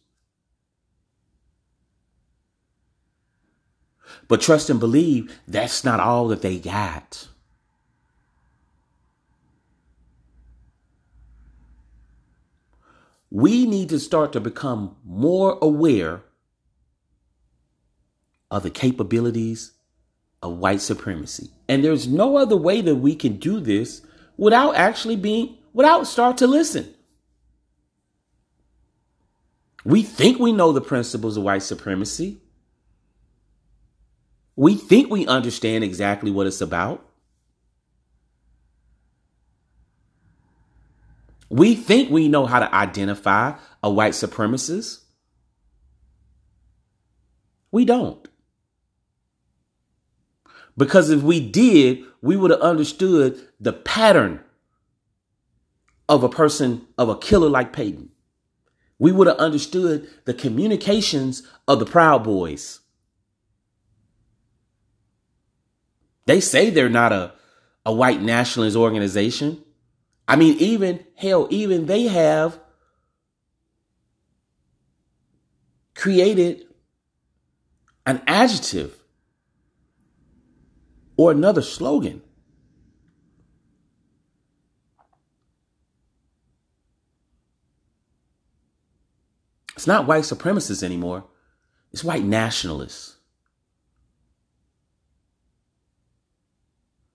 But 4.28 4.40
trust 4.40 4.70
and 4.70 4.78
believe 4.78 5.36
that's 5.46 5.84
not 5.84 6.00
all 6.00 6.28
that 6.28 6.40
they 6.40 6.58
got. 6.58 7.28
We 13.34 13.66
need 13.66 13.88
to 13.88 13.98
start 13.98 14.32
to 14.34 14.40
become 14.40 14.94
more 15.04 15.58
aware 15.60 16.22
of 18.48 18.62
the 18.62 18.70
capabilities 18.70 19.72
of 20.40 20.58
white 20.58 20.80
supremacy. 20.80 21.50
And 21.68 21.82
there's 21.82 22.06
no 22.06 22.36
other 22.36 22.56
way 22.56 22.80
that 22.80 22.94
we 22.94 23.16
can 23.16 23.38
do 23.38 23.58
this 23.58 24.02
without 24.36 24.76
actually 24.76 25.16
being, 25.16 25.58
without 25.72 26.06
start 26.06 26.36
to 26.38 26.46
listen. 26.46 26.94
We 29.84 30.04
think 30.04 30.38
we 30.38 30.52
know 30.52 30.70
the 30.70 30.80
principles 30.80 31.36
of 31.36 31.42
white 31.42 31.64
supremacy. 31.64 32.40
We 34.54 34.76
think 34.76 35.10
we 35.10 35.26
understand 35.26 35.82
exactly 35.82 36.30
what 36.30 36.46
it's 36.46 36.60
about. 36.60 37.03
We 41.54 41.74
think 41.74 42.10
we 42.10 42.28
know 42.28 42.46
how 42.46 42.58
to 42.58 42.74
identify 42.74 43.54
a 43.82 43.90
white 43.90 44.12
supremacist. 44.12 45.02
We 47.70 47.84
don't. 47.84 48.26
Because 50.76 51.10
if 51.10 51.22
we 51.22 51.38
did, 51.38 52.02
we 52.20 52.36
would 52.36 52.50
have 52.50 52.60
understood 52.60 53.40
the 53.60 53.72
pattern 53.72 54.40
of 56.08 56.24
a 56.24 56.28
person, 56.28 56.88
of 56.98 57.08
a 57.08 57.16
killer 57.16 57.48
like 57.48 57.72
Payton 57.72 58.10
we 58.98 59.12
would 59.12 59.26
have 59.26 59.36
understood 59.36 60.08
the 60.24 60.34
communications 60.34 61.42
of 61.66 61.78
the 61.78 61.86
Proud 61.86 62.24
Boys. 62.24 62.80
They 66.26 66.40
say 66.40 66.70
they're 66.70 66.88
not 66.88 67.12
a, 67.12 67.34
a 67.84 67.92
white 67.92 68.22
nationalist 68.22 68.76
organization. 68.76 69.62
I 70.26 70.36
mean, 70.36 70.56
even, 70.58 71.04
hell, 71.16 71.46
even 71.50 71.86
they 71.86 72.04
have 72.04 72.58
created 75.94 76.66
an 78.06 78.22
adjective 78.26 78.94
or 81.16 81.30
another 81.30 81.62
slogan 81.62 82.22
It's 89.84 89.86
not 89.86 90.06
white 90.06 90.24
supremacists 90.24 90.82
anymore. 90.82 91.24
It's 91.92 92.04
white 92.04 92.24
nationalists. 92.24 93.16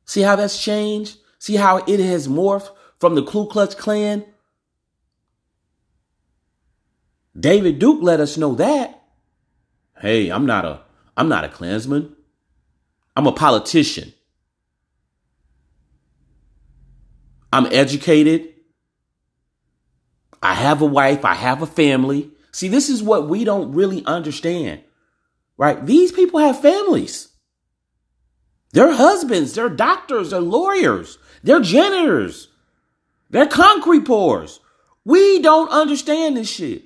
See 0.05 0.21
how 0.21 0.35
that's 0.35 0.61
changed? 0.61 1.17
See 1.39 1.55
how 1.55 1.77
it 1.77 1.99
has 1.99 2.27
morphed 2.27 2.69
from 2.99 3.15
the 3.15 3.23
Ku 3.23 3.47
Klux 3.47 3.75
Klan? 3.75 4.25
David 7.39 7.79
Duke 7.79 8.01
let 8.01 8.19
us 8.19 8.37
know 8.37 8.55
that. 8.55 9.01
Hey, 9.99 10.29
I'm 10.29 10.45
not 10.45 10.65
a 10.65 10.81
I'm 11.15 11.29
not 11.29 11.43
a 11.43 11.49
Klansman. 11.49 12.15
I'm 13.15 13.27
a 13.27 13.31
politician. 13.31 14.13
I'm 17.51 17.65
educated. 17.65 18.53
I 20.41 20.53
have 20.53 20.81
a 20.81 20.85
wife. 20.85 21.25
I 21.25 21.33
have 21.33 21.61
a 21.61 21.67
family. 21.67 22.31
See, 22.51 22.67
this 22.67 22.89
is 22.89 23.03
what 23.03 23.27
we 23.27 23.43
don't 23.43 23.73
really 23.73 24.05
understand, 24.05 24.81
right? 25.57 25.85
These 25.85 26.11
people 26.11 26.39
have 26.39 26.61
families. 26.61 27.29
They're 28.71 28.93
husbands, 28.93 29.53
they're 29.53 29.69
doctors, 29.69 30.29
they're 30.29 30.41
lawyers, 30.41 31.17
they're 31.41 31.59
janitors, 31.59 32.49
they're 33.29 33.47
concrete 33.47 34.05
pours. 34.05 34.59
We 35.05 35.41
don't 35.41 35.69
understand 35.69 36.37
this 36.37 36.49
shit. 36.49 36.83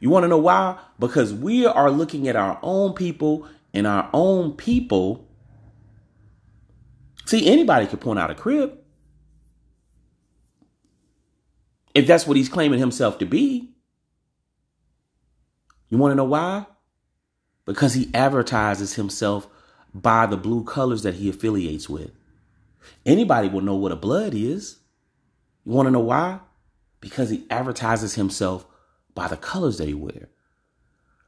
You 0.00 0.10
want 0.10 0.24
to 0.24 0.28
know 0.28 0.38
why? 0.38 0.78
Because 0.98 1.32
we 1.32 1.64
are 1.64 1.90
looking 1.90 2.28
at 2.28 2.36
our 2.36 2.58
own 2.62 2.94
people 2.94 3.46
and 3.72 3.86
our 3.86 4.10
own 4.12 4.52
people. 4.52 5.28
See, 7.24 7.46
anybody 7.46 7.86
could 7.86 8.00
point 8.00 8.18
out 8.18 8.30
a 8.30 8.34
Crip. 8.34 8.84
If 11.94 12.06
that's 12.06 12.26
what 12.26 12.36
he's 12.36 12.48
claiming 12.48 12.80
himself 12.80 13.18
to 13.18 13.26
be. 13.26 13.74
You 15.88 15.98
want 15.98 16.12
to 16.12 16.16
know 16.16 16.24
why? 16.24 16.66
Because 17.64 17.94
he 17.94 18.10
advertises 18.14 18.94
himself 18.94 19.46
by 19.94 20.26
the 20.26 20.36
blue 20.36 20.64
colors 20.64 21.02
that 21.02 21.14
he 21.16 21.28
affiliates 21.28 21.88
with. 21.88 22.10
Anybody 23.04 23.48
will 23.48 23.60
know 23.60 23.76
what 23.76 23.92
a 23.92 23.96
blood 23.96 24.34
is. 24.34 24.78
You 25.64 25.72
want 25.72 25.86
to 25.86 25.90
know 25.90 26.00
why? 26.00 26.40
Because 27.00 27.30
he 27.30 27.46
advertises 27.50 28.14
himself 28.14 28.66
by 29.14 29.28
the 29.28 29.36
colors 29.36 29.78
that 29.78 29.88
he 29.88 29.94
wear, 29.94 30.28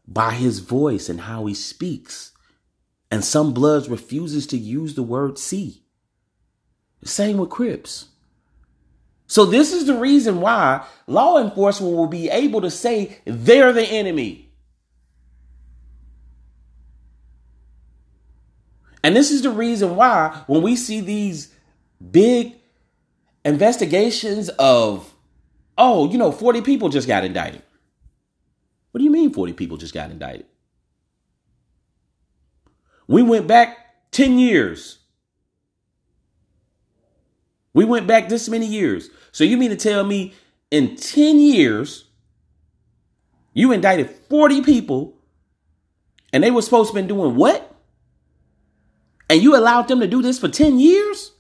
by 0.07 0.33
his 0.33 0.61
voice 0.61 1.09
and 1.09 1.23
how 1.23 1.47
he 1.47 1.55
speaks. 1.55 2.33
And 3.11 3.25
some 3.25 3.53
bloods 3.53 3.89
refuses 3.89 4.47
to 4.49 4.57
use 4.57 4.95
the 4.95 5.03
word 5.03 5.39
see. 5.39 5.85
Same 7.05 7.37
with 7.37 7.51
Crips. 7.51 8.09
So 9.27 9.45
this 9.45 9.73
is 9.73 9.87
the 9.87 9.97
reason 9.97 10.41
why 10.41 10.87
law 11.07 11.39
enforcement 11.39 11.95
will 11.95 12.07
be 12.07 12.29
able 12.31 12.61
to 12.63 12.71
say 12.71 13.19
they're 13.25 13.73
the 13.73 13.87
enemy. 13.87 14.53
And 19.03 19.15
this 19.15 19.31
is 19.31 19.43
the 19.43 19.51
reason 19.51 19.97
why 19.97 20.45
when 20.47 20.63
we 20.63 20.77
see 20.77 21.01
these 21.01 21.53
big 22.11 22.55
investigations 23.45 24.49
of, 24.51 25.15
oh, 25.77 26.11
you 26.11 26.19
know, 26.19 26.33
40 26.33 26.63
people 26.63 26.89
just 26.89 27.09
got 27.09 27.25
indicted. 27.25 27.63
What 28.91 28.99
do 28.99 29.05
you 29.05 29.11
mean 29.11 29.33
40 29.33 29.53
people 29.55 29.77
just 29.77 29.95
got 29.95 30.11
indicted? 30.11 30.47
We 33.07 33.23
went 33.23 33.47
back 33.47 33.77
10 34.13 34.39
years. 34.39 34.99
We 37.73 37.85
went 37.85 38.07
back 38.07 38.29
this 38.29 38.49
many 38.49 38.67
years. 38.67 39.11
So 39.33 39.45
you 39.45 39.57
mean 39.57 39.71
to 39.71 39.77
tell 39.77 40.05
me 40.05 40.35
in 40.71 40.97
10 40.97 41.39
years, 41.39 42.05
you 43.53 43.73
indicted 43.73 44.11
40 44.11 44.63
people 44.63 45.19
and 46.33 46.43
they 46.43 46.51
were 46.51 46.63
supposed 46.63 46.93
to 46.93 47.01
be 47.01 47.07
doing 47.07 47.35
what? 47.37 47.75
and 49.29 49.43
you 49.43 49.57
allowed 49.57 49.89
them 49.89 50.01
to 50.01 50.07
do 50.07 50.23
this 50.23 50.39
for 50.39 50.49
10 50.49 50.79
years? 50.79 51.33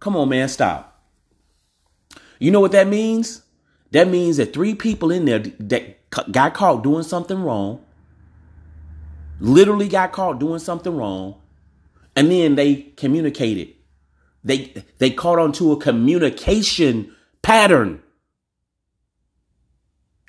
Come 0.00 0.16
on, 0.16 0.28
man, 0.28 0.48
stop. 0.48 0.93
You 2.38 2.50
know 2.50 2.60
what 2.60 2.72
that 2.72 2.88
means? 2.88 3.42
That 3.92 4.08
means 4.08 4.38
that 4.38 4.52
three 4.52 4.74
people 4.74 5.10
in 5.10 5.24
there 5.24 5.38
that 5.38 6.10
got 6.32 6.54
caught 6.54 6.82
doing 6.82 7.04
something 7.04 7.42
wrong, 7.42 7.84
literally 9.40 9.88
got 9.88 10.12
caught 10.12 10.40
doing 10.40 10.58
something 10.58 10.96
wrong, 10.96 11.40
and 12.16 12.30
then 12.30 12.56
they 12.56 12.74
communicated. 12.96 13.74
They 14.42 14.84
they 14.98 15.10
caught 15.10 15.38
onto 15.38 15.72
a 15.72 15.80
communication 15.80 17.14
pattern. 17.42 18.02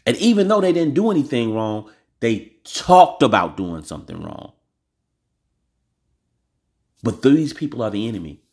And 0.06 0.15
even 0.18 0.48
though 0.48 0.62
they 0.62 0.72
didn't 0.72 0.94
do 0.94 1.10
anything 1.10 1.54
wrong, 1.54 1.89
they 2.20 2.54
talked 2.63 3.24
about 3.24 3.58
doing 3.58 3.84
something 3.84 4.22
wrong. 4.22 4.54
But 7.02 7.24
these 7.24 7.54
people 7.54 7.82
are 7.82 7.89
the 7.89 8.08
enemy. 8.08 8.45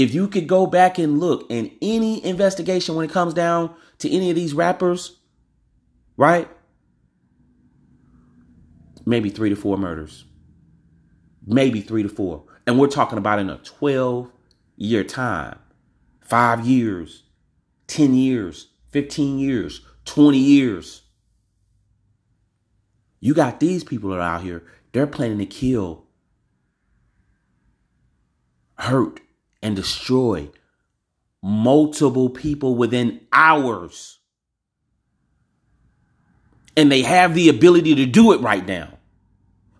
If 0.00 0.14
you 0.14 0.28
could 0.28 0.46
go 0.46 0.66
back 0.66 0.96
and 0.96 1.20
look 1.20 1.44
in 1.50 1.76
any 1.82 2.24
investigation 2.24 2.94
when 2.94 3.04
it 3.04 3.12
comes 3.12 3.34
down 3.34 3.74
to 3.98 4.10
any 4.10 4.30
of 4.30 4.34
these 4.34 4.54
rappers, 4.54 5.18
right? 6.16 6.48
Maybe 9.04 9.28
three 9.28 9.50
to 9.50 9.56
four 9.56 9.76
murders. 9.76 10.24
Maybe 11.46 11.82
three 11.82 12.02
to 12.02 12.08
four. 12.08 12.44
And 12.66 12.78
we're 12.78 12.86
talking 12.86 13.18
about 13.18 13.40
in 13.40 13.50
a 13.50 13.58
12 13.58 14.32
year 14.78 15.04
time, 15.04 15.58
five 16.22 16.64
years, 16.66 17.24
10 17.88 18.14
years, 18.14 18.68
15 18.92 19.38
years, 19.38 19.82
20 20.06 20.38
years. 20.38 21.02
You 23.20 23.34
got 23.34 23.60
these 23.60 23.84
people 23.84 24.08
that 24.08 24.20
are 24.20 24.36
out 24.36 24.40
here, 24.40 24.62
they're 24.92 25.06
planning 25.06 25.40
to 25.40 25.44
kill 25.44 26.06
hurt, 28.78 29.20
and 29.62 29.76
destroy 29.76 30.48
multiple 31.42 32.30
people 32.30 32.74
within 32.74 33.20
hours. 33.32 34.18
And 36.76 36.90
they 36.90 37.02
have 37.02 37.34
the 37.34 37.48
ability 37.48 37.94
to 37.96 38.06
do 38.06 38.32
it 38.32 38.40
right 38.40 38.64
now. 38.64 38.98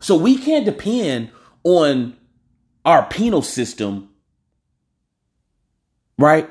So 0.01 0.17
we 0.17 0.39
can't 0.39 0.65
depend 0.65 1.31
on 1.63 2.17
our 2.85 3.05
penal 3.07 3.43
system, 3.43 4.11
right, 6.19 6.51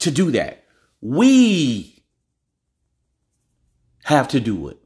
to 0.00 0.10
do 0.10 0.32
that. 0.32 0.64
We 1.00 2.04
have 4.04 4.28
to 4.28 4.40
do 4.40 4.68
it 4.68 4.78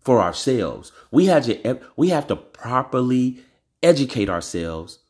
for 0.00 0.20
ourselves. 0.20 0.92
We 1.10 1.26
have 1.26 1.44
to 1.44 1.80
we 1.96 2.08
have 2.08 2.26
to 2.28 2.36
properly 2.36 3.44
educate 3.82 4.30
ourselves 4.30 5.00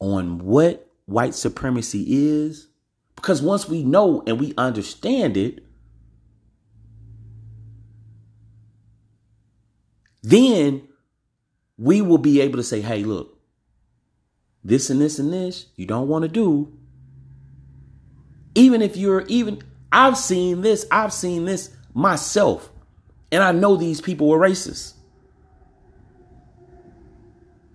on 0.00 0.38
what 0.38 0.87
white 1.08 1.34
supremacy 1.34 2.04
is, 2.06 2.68
because 3.16 3.42
once 3.42 3.68
we 3.68 3.82
know 3.82 4.22
and 4.26 4.38
we 4.38 4.54
understand 4.56 5.36
it, 5.36 5.64
then 10.22 10.86
we 11.76 12.02
will 12.02 12.18
be 12.18 12.40
able 12.40 12.58
to 12.58 12.62
say, 12.62 12.80
hey, 12.80 13.04
look, 13.04 13.38
this 14.62 14.90
and 14.90 15.00
this 15.00 15.18
and 15.18 15.32
this 15.32 15.66
you 15.76 15.86
don't 15.86 16.08
want 16.08 16.22
to 16.22 16.28
do. 16.28 16.76
Even 18.54 18.82
if 18.82 18.96
you're 18.96 19.22
even, 19.28 19.62
I've 19.90 20.18
seen 20.18 20.60
this, 20.60 20.86
I've 20.90 21.12
seen 21.12 21.44
this 21.46 21.70
myself, 21.94 22.70
and 23.32 23.42
I 23.42 23.52
know 23.52 23.76
these 23.76 24.00
people 24.00 24.28
were 24.28 24.38
racist 24.38 24.94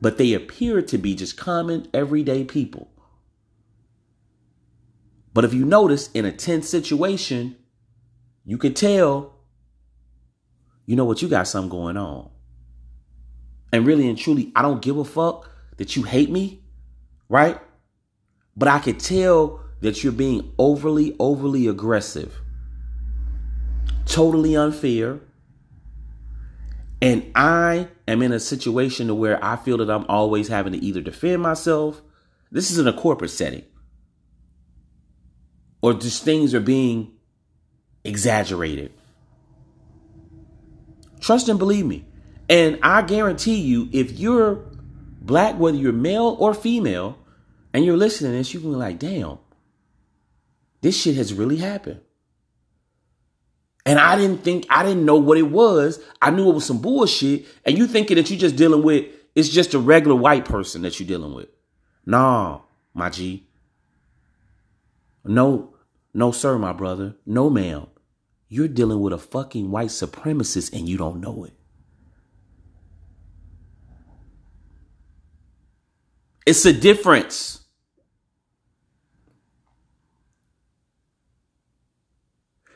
but 0.04 0.18
they 0.18 0.34
appear 0.34 0.82
to 0.82 0.98
be 0.98 1.16
just 1.16 1.38
common, 1.38 1.88
everyday 1.94 2.44
people. 2.44 2.93
But 5.34 5.46
if 5.46 5.54
you 5.54 5.66
notice 5.66 6.10
in 6.12 6.26
a 6.26 6.32
tense 6.32 6.70
situation, 6.70 7.56
you 8.46 8.58
could 8.58 8.76
tell, 8.76 9.34
you 10.86 10.96
know 10.96 11.06
what, 11.06 11.22
you 11.22 11.28
got 11.28 11.48
something 11.48 11.70
going 11.70 11.98
on. 11.98 12.30
And 13.72 13.88
really 13.88 14.08
and 14.08 14.18
truly, 14.18 14.52
I 14.56 14.62
don't 14.62 14.82
give 14.82 14.98
a 14.98 15.06
fuck 15.06 15.50
that 15.78 15.96
you 15.96 16.04
hate 16.04 16.30
me, 16.30 16.64
right? 17.30 17.60
But 18.56 18.68
I 18.68 18.80
could 18.80 19.00
tell 19.00 19.62
that 19.82 20.04
you're 20.04 20.14
being 20.14 20.54
overly, 20.60 21.16
overly 21.20 21.68
aggressive, 21.68 22.40
totally 24.06 24.56
unfair, 24.56 25.20
and 27.02 27.30
I 27.36 27.90
am 28.08 28.22
in 28.22 28.32
a 28.32 28.40
situation 28.40 29.08
to 29.08 29.16
where 29.16 29.44
I 29.44 29.56
feel 29.58 29.78
that 29.78 29.90
I'm 29.90 30.06
always 30.08 30.48
having 30.48 30.74
to 30.74 30.80
either 30.80 31.02
defend 31.02 31.42
myself. 31.42 32.02
This 32.52 32.72
is 32.72 32.78
in 32.78 32.88
a 32.88 32.94
corporate 32.94 33.32
setting. 33.32 33.64
Or 35.84 35.94
just 35.94 36.24
things 36.24 36.56
are 36.56 36.62
being 36.62 37.12
exaggerated. 38.04 38.94
Trust 41.20 41.50
and 41.50 41.60
believe 41.60 41.86
me. 41.86 42.06
And 42.50 42.80
I 42.82 43.02
guarantee 43.02 43.58
you, 43.58 43.90
if 43.92 44.14
you're 44.14 44.66
black, 45.22 45.60
whether 45.60 45.78
you're 45.78 45.92
male 45.92 46.38
or 46.40 46.54
female, 46.54 47.18
and 47.74 47.84
you're 47.84 47.98
listening 47.98 48.32
to 48.32 48.38
this, 48.38 48.54
you 48.54 48.62
can 48.62 48.72
be 48.72 48.76
like, 48.78 48.98
damn, 48.98 49.40
this 50.82 51.02
shit 51.02 51.16
has 51.16 51.34
really 51.34 51.58
happened. 51.58 52.00
And 53.86 54.00
I 54.00 54.16
didn't 54.16 54.44
think, 54.44 54.66
I 54.70 54.84
didn't 54.84 55.04
know 55.04 55.18
what 55.18 55.38
it 55.38 55.50
was. 55.50 56.00
I 56.22 56.30
knew 56.30 56.50
it 56.50 56.54
was 56.54 56.66
some 56.66 56.82
bullshit. 56.82 57.46
And 57.66 57.78
you 57.78 57.88
thinking 57.88 58.16
that 58.16 58.30
you're 58.30 58.40
just 58.40 58.56
dealing 58.56 58.84
with, 58.84 59.08
it's 59.36 59.50
just 59.50 59.74
a 59.74 59.80
regular 59.80 60.16
white 60.16 60.46
person 60.46 60.84
that 60.84 60.98
you're 60.98 61.08
dealing 61.08 61.34
with. 61.34 61.50
Nah, 62.06 62.62
my 62.94 63.10
G. 63.10 63.48
No, 65.26 65.73
no, 66.14 66.32
sir, 66.32 66.58
my 66.58 66.74
brother. 66.74 67.16
No, 67.26 67.50
ma'am. 67.50 67.88
You're 68.50 68.68
dealing 68.68 69.02
with 69.02 69.14
a 69.14 69.18
fucking 69.18 69.72
white 69.72 69.90
supremacist 69.90 70.74
and 70.78 70.88
you 70.88 70.98
don't 70.98 71.20
know 71.20 71.46
it. 71.46 71.54
It's 76.46 76.66
a 76.66 76.74
difference. 76.74 77.62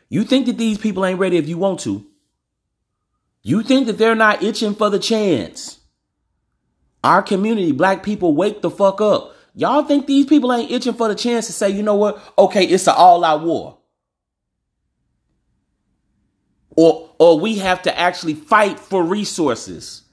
You 0.10 0.24
think 0.24 0.46
that 0.46 0.58
these 0.58 0.78
people 0.78 1.06
ain't 1.06 1.20
ready 1.20 1.38
if 1.38 1.50
you 1.50 1.58
want 1.58 1.82
to. 1.82 2.06
You 3.44 3.62
think 3.64 3.88
that 3.88 3.98
they're 3.98 4.16
not 4.16 4.42
itching 4.42 4.74
for 4.76 4.90
the 4.90 5.00
chance. 5.00 5.80
Our 7.04 7.22
community, 7.22 7.72
black 7.72 8.04
people, 8.04 8.36
wake 8.36 8.62
the 8.62 8.70
fuck 8.70 9.02
up. 9.02 9.34
Y'all 9.58 9.82
think 9.82 10.06
these 10.06 10.28
people 10.28 10.54
ain't 10.54 10.70
itching 10.70 10.94
for 10.94 11.08
the 11.08 11.16
chance 11.16 11.48
to 11.48 11.52
say, 11.52 11.68
you 11.68 11.82
know 11.82 11.96
what? 11.96 12.22
Okay, 12.38 12.64
it's 12.64 12.86
an 12.86 12.94
all 12.96 13.26
out 13.26 13.42
war. 13.42 13.80
Or, 16.76 17.10
or 17.18 17.40
we 17.40 17.58
have 17.58 17.82
to 17.82 18.00
actually 18.00 18.36
fight 18.36 18.80
for 18.80 19.02
resources. 19.02 20.04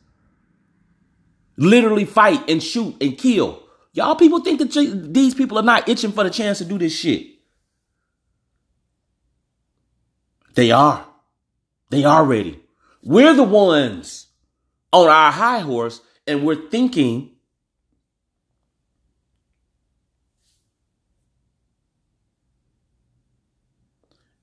Literally 1.59 2.07
fight 2.07 2.49
and 2.49 2.63
shoot 2.63 2.97
and 3.03 3.19
kill. 3.19 3.63
Y'all 3.93 4.17
people 4.17 4.41
think 4.41 4.61
that 4.61 5.13
these 5.13 5.35
people 5.35 5.59
are 5.59 5.63
not 5.63 5.91
itching 5.91 6.13
for 6.13 6.25
the 6.25 6.31
chance 6.31 6.57
to 6.57 6.65
do 6.65 6.79
this 6.79 6.99
shit. 6.99 7.27
They 10.55 10.71
are. 10.71 11.07
They 11.91 12.05
are 12.05 12.25
ready. 12.25 12.63
We're 13.03 13.35
the 13.35 13.43
ones 13.43 14.29
on 14.91 15.11
our 15.11 15.31
high 15.31 15.59
horse 15.59 16.01
and 16.27 16.47
we're 16.47 16.71
thinking 16.71 17.34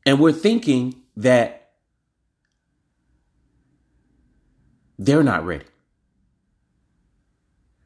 and 0.05 0.19
we're 0.19 0.31
thinking 0.31 0.95
that 1.17 1.69
they're 4.97 5.23
not 5.23 5.45
ready. 5.45 5.65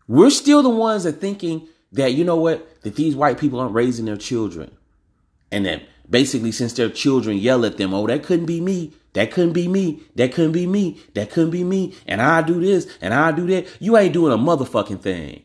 We're 0.07 0.29
still 0.29 0.61
the 0.61 0.69
ones 0.69 1.03
that 1.03 1.13
thinking 1.13 1.67
that 1.93 2.13
you 2.13 2.23
know 2.23 2.35
what 2.35 2.81
that 2.83 2.95
these 2.95 3.15
white 3.15 3.39
people 3.39 3.59
aren't 3.59 3.73
raising 3.73 4.05
their 4.05 4.17
children 4.17 4.71
and 5.51 5.65
that 5.65 5.83
basically 6.09 6.51
since 6.51 6.73
their 6.73 6.89
children 6.89 7.37
yell 7.37 7.65
at 7.65 7.77
them, 7.77 7.93
oh, 7.93 8.05
that 8.07 8.23
couldn't 8.23 8.45
be 8.45 8.61
me. 8.61 8.93
That 9.13 9.31
couldn't 9.31 9.53
be 9.53 9.67
me. 9.67 10.03
That 10.15 10.33
couldn't 10.33 10.51
be 10.51 10.67
me. 10.67 11.01
That 11.13 11.31
couldn't 11.31 11.51
be 11.51 11.63
me. 11.63 11.95
And 12.05 12.21
I 12.21 12.41
do 12.41 12.59
this 12.59 12.87
and 13.01 13.13
I 13.13 13.31
do 13.31 13.47
that. 13.47 13.65
You 13.79 13.97
ain't 13.97 14.13
doing 14.13 14.33
a 14.33 14.37
motherfucking 14.37 14.99
thing. 14.99 15.44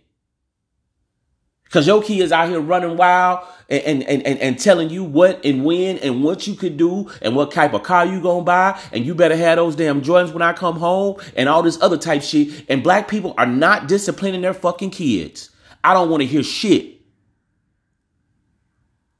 Cause 1.70 1.86
your 1.86 2.02
kids 2.02 2.32
out 2.32 2.48
here 2.48 2.60
running 2.60 2.96
wild 2.96 3.46
and, 3.68 4.02
and, 4.02 4.26
and, 4.26 4.38
and 4.40 4.58
telling 4.58 4.90
you 4.90 5.04
what 5.04 5.44
and 5.44 5.64
when 5.64 5.98
and 5.98 6.24
what 6.24 6.48
you 6.48 6.54
could 6.54 6.76
do 6.76 7.08
and 7.22 7.36
what 7.36 7.52
type 7.52 7.74
of 7.74 7.84
car 7.84 8.04
you 8.04 8.20
gonna 8.20 8.42
buy. 8.42 8.80
And 8.92 9.06
you 9.06 9.14
better 9.14 9.36
have 9.36 9.56
those 9.56 9.76
damn 9.76 10.02
Jordans 10.02 10.32
when 10.32 10.42
I 10.42 10.52
come 10.52 10.76
home 10.76 11.20
and 11.36 11.48
all 11.48 11.62
this 11.62 11.80
other 11.80 11.96
type 11.96 12.22
shit. 12.22 12.64
And 12.68 12.82
black 12.82 13.06
people 13.06 13.34
are 13.38 13.46
not 13.46 13.86
disciplining 13.86 14.40
their 14.40 14.52
fucking 14.52 14.90
kids. 14.90 15.50
I 15.84 15.94
don't 15.94 16.10
want 16.10 16.22
to 16.22 16.26
hear 16.26 16.42
shit. 16.42 17.00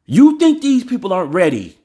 You 0.04 0.36
think 0.40 0.60
these 0.60 0.82
people 0.82 1.12
aren't 1.12 1.32
ready? 1.32 1.78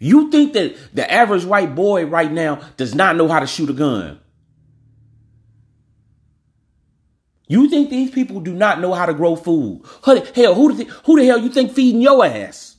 You 0.00 0.28
think 0.32 0.54
that 0.54 0.76
the 0.92 1.08
average 1.08 1.44
white 1.44 1.76
boy 1.76 2.06
right 2.06 2.32
now 2.32 2.60
does 2.76 2.92
not 2.92 3.14
know 3.14 3.28
how 3.28 3.38
to 3.38 3.46
shoot 3.46 3.70
a 3.70 3.72
gun? 3.72 4.18
You 7.52 7.68
think 7.68 7.90
these 7.90 8.10
people 8.10 8.40
do 8.40 8.54
not 8.54 8.80
know 8.80 8.94
how 8.94 9.04
to 9.04 9.12
grow 9.12 9.36
food? 9.36 9.82
Hell, 10.06 10.54
who 10.54 10.72
the, 10.72 10.84
who 11.04 11.20
the 11.20 11.26
hell 11.26 11.36
you 11.36 11.50
think 11.50 11.72
feeding 11.72 12.00
your 12.00 12.24
ass? 12.24 12.76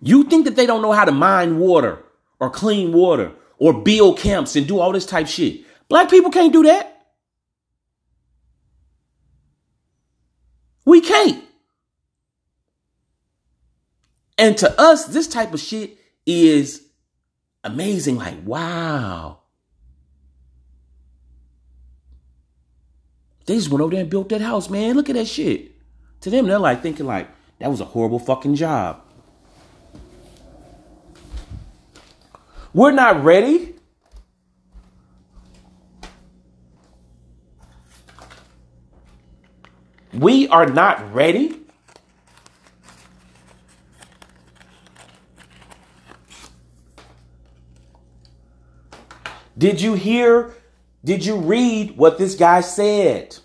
You 0.00 0.22
think 0.22 0.44
that 0.44 0.54
they 0.54 0.64
don't 0.64 0.80
know 0.80 0.92
how 0.92 1.04
to 1.04 1.10
mine 1.10 1.58
water 1.58 2.04
or 2.38 2.50
clean 2.50 2.92
water 2.92 3.32
or 3.58 3.82
build 3.82 4.20
camps 4.20 4.54
and 4.54 4.68
do 4.68 4.78
all 4.78 4.92
this 4.92 5.06
type 5.06 5.26
shit? 5.26 5.62
Black 5.88 6.08
people 6.08 6.30
can't 6.30 6.52
do 6.52 6.62
that. 6.62 7.04
We 10.84 11.00
can't. 11.00 11.42
And 14.38 14.56
to 14.58 14.80
us, 14.80 15.06
this 15.06 15.26
type 15.26 15.52
of 15.52 15.58
shit 15.58 15.98
is 16.26 16.86
amazing. 17.64 18.16
Like, 18.16 18.44
wow. 18.44 19.38
They 23.46 23.56
just 23.56 23.70
went 23.70 23.82
over 23.82 23.92
there 23.92 24.02
and 24.02 24.10
built 24.10 24.28
that 24.28 24.40
house, 24.40 24.70
man. 24.70 24.94
Look 24.96 25.08
at 25.10 25.14
that 25.14 25.26
shit. 25.26 25.72
To 26.20 26.30
them, 26.30 26.46
they're 26.46 26.58
like 26.58 26.82
thinking 26.82 27.06
like 27.06 27.28
that 27.58 27.70
was 27.70 27.80
a 27.80 27.84
horrible 27.84 28.18
fucking 28.18 28.54
job. 28.54 29.02
We're 32.72 32.92
not 32.92 33.22
ready. 33.24 33.74
We 40.12 40.46
are 40.48 40.66
not 40.66 41.14
ready. 41.14 41.61
Did 49.56 49.80
you 49.80 49.94
hear? 49.94 50.54
Did 51.04 51.24
you 51.24 51.36
read 51.36 51.96
what 51.96 52.18
this 52.18 52.34
guy 52.34 52.60
said? 52.60 53.36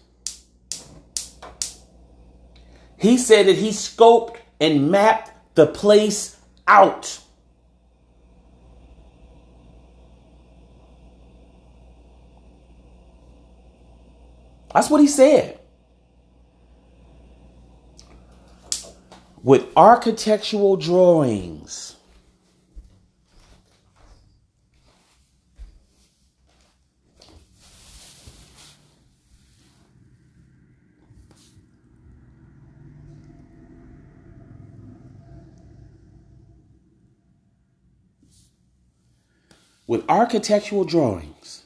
He 2.98 3.18
said 3.18 3.48
that 3.48 3.56
he 3.56 3.70
scoped 3.70 4.38
and 4.60 4.90
mapped 4.90 5.32
the 5.56 5.68
place 5.68 6.38
out. 6.68 7.20
That's 14.74 14.90
what 14.90 15.02
he 15.02 15.08
said. 15.08 15.58
with 19.48 19.66
architectural 19.78 20.76
drawings. 20.76 21.96
With 39.88 40.07
architectural 40.18 40.84
drawings. 40.84 41.64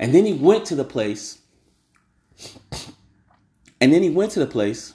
And 0.00 0.12
then 0.12 0.24
he 0.24 0.32
went 0.32 0.66
to 0.66 0.74
the 0.74 0.84
place. 0.84 1.38
And 3.80 3.92
then 3.92 4.02
he 4.02 4.10
went 4.10 4.32
to 4.32 4.40
the 4.40 4.46
place 4.46 4.94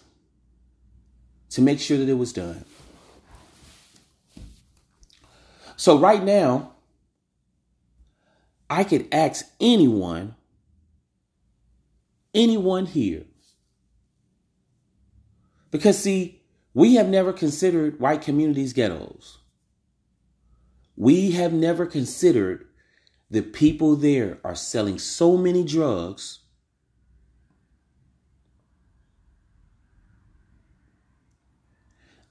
to 1.51 1.61
make 1.61 1.79
sure 1.79 1.97
that 1.97 2.09
it 2.09 2.17
was 2.17 2.33
done. 2.33 2.65
So 5.77 5.97
right 5.97 6.23
now, 6.23 6.73
I 8.69 8.83
could 8.83 9.07
ask 9.13 9.45
anyone, 9.61 10.35
anyone 12.33 12.85
here. 12.85 13.23
Because 15.73 15.97
see, 15.97 16.39
we 16.75 16.93
have 16.95 17.09
never 17.09 17.33
considered 17.33 17.99
white 17.99 18.21
communities 18.21 18.73
ghettos. 18.73 19.39
We 20.95 21.31
have 21.31 21.51
never 21.51 21.87
considered 21.87 22.67
the 23.31 23.41
people 23.41 23.95
there 23.95 24.37
are 24.43 24.53
selling 24.53 24.99
so 24.99 25.35
many 25.35 25.63
drugs 25.63 26.41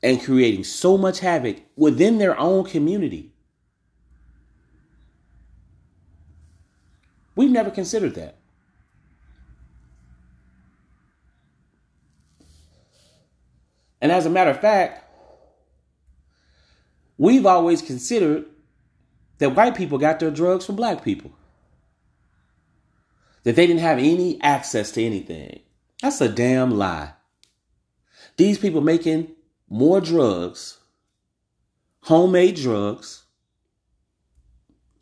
and 0.04 0.22
creating 0.22 0.62
so 0.62 0.96
much 0.96 1.18
havoc 1.18 1.62
within 1.74 2.18
their 2.18 2.38
own 2.38 2.64
community. 2.64 3.34
We've 7.34 7.50
never 7.50 7.72
considered 7.72 8.14
that. 8.14 8.41
And 14.02 14.10
as 14.10 14.26
a 14.26 14.30
matter 14.30 14.50
of 14.50 14.60
fact, 14.60 15.04
we've 17.16 17.46
always 17.46 17.80
considered 17.80 18.46
that 19.38 19.54
white 19.54 19.76
people 19.76 19.96
got 19.96 20.18
their 20.18 20.32
drugs 20.32 20.66
from 20.66 20.74
black 20.74 21.04
people. 21.04 21.30
That 23.44 23.54
they 23.54 23.66
didn't 23.66 23.80
have 23.80 23.98
any 23.98 24.40
access 24.42 24.90
to 24.92 25.02
anything. 25.02 25.60
That's 26.02 26.20
a 26.20 26.28
damn 26.28 26.72
lie. 26.72 27.12
These 28.36 28.58
people 28.58 28.80
making 28.80 29.30
more 29.68 30.00
drugs, 30.00 30.78
homemade 32.00 32.56
drugs, 32.56 33.22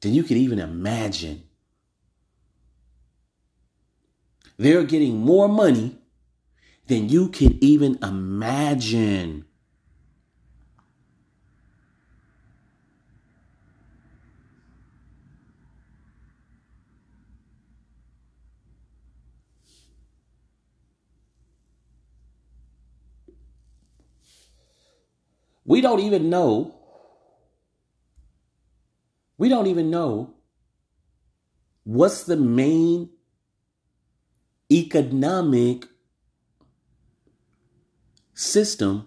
than 0.03 0.13
you 0.13 0.25
could 0.25 0.37
even 0.37 0.59
imagine. 0.59 1.45
They're 4.59 4.85
getting 4.85 5.21
more 5.21 5.49
money 5.49 6.00
than 6.91 7.09
you 7.09 7.29
can 7.29 7.57
even 7.63 7.97
imagine. 8.03 9.45
We 25.65 25.81
don't 25.81 26.01
even 26.01 26.29
know. 26.29 26.75
We 29.39 29.49
don't 29.49 29.69
even 29.69 29.91
know 29.91 30.35
what's 31.85 32.25
the 32.25 32.37
main 32.37 33.11
economic 34.73 35.87
system 38.41 39.07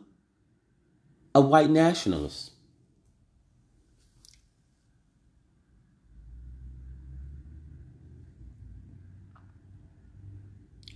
of 1.33 1.47
white 1.47 1.69
nationalists. 1.69 2.51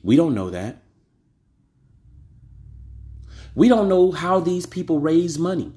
We 0.04 0.15
don't 0.15 0.36
know 0.36 0.52
that. 0.52 0.84
We 3.56 3.67
don't 3.67 3.89
know 3.89 4.12
how 4.12 4.39
these 4.39 4.67
people 4.67 5.00
raise 5.00 5.39
money. 5.39 5.73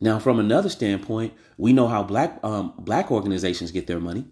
Now, 0.00 0.20
from 0.20 0.38
another 0.38 0.68
standpoint, 0.68 1.34
we 1.58 1.72
know 1.72 1.88
how 1.88 2.04
black 2.04 2.38
um, 2.44 2.72
black 2.78 3.10
organizations 3.10 3.72
get 3.72 3.88
their 3.88 3.98
money. 3.98 4.26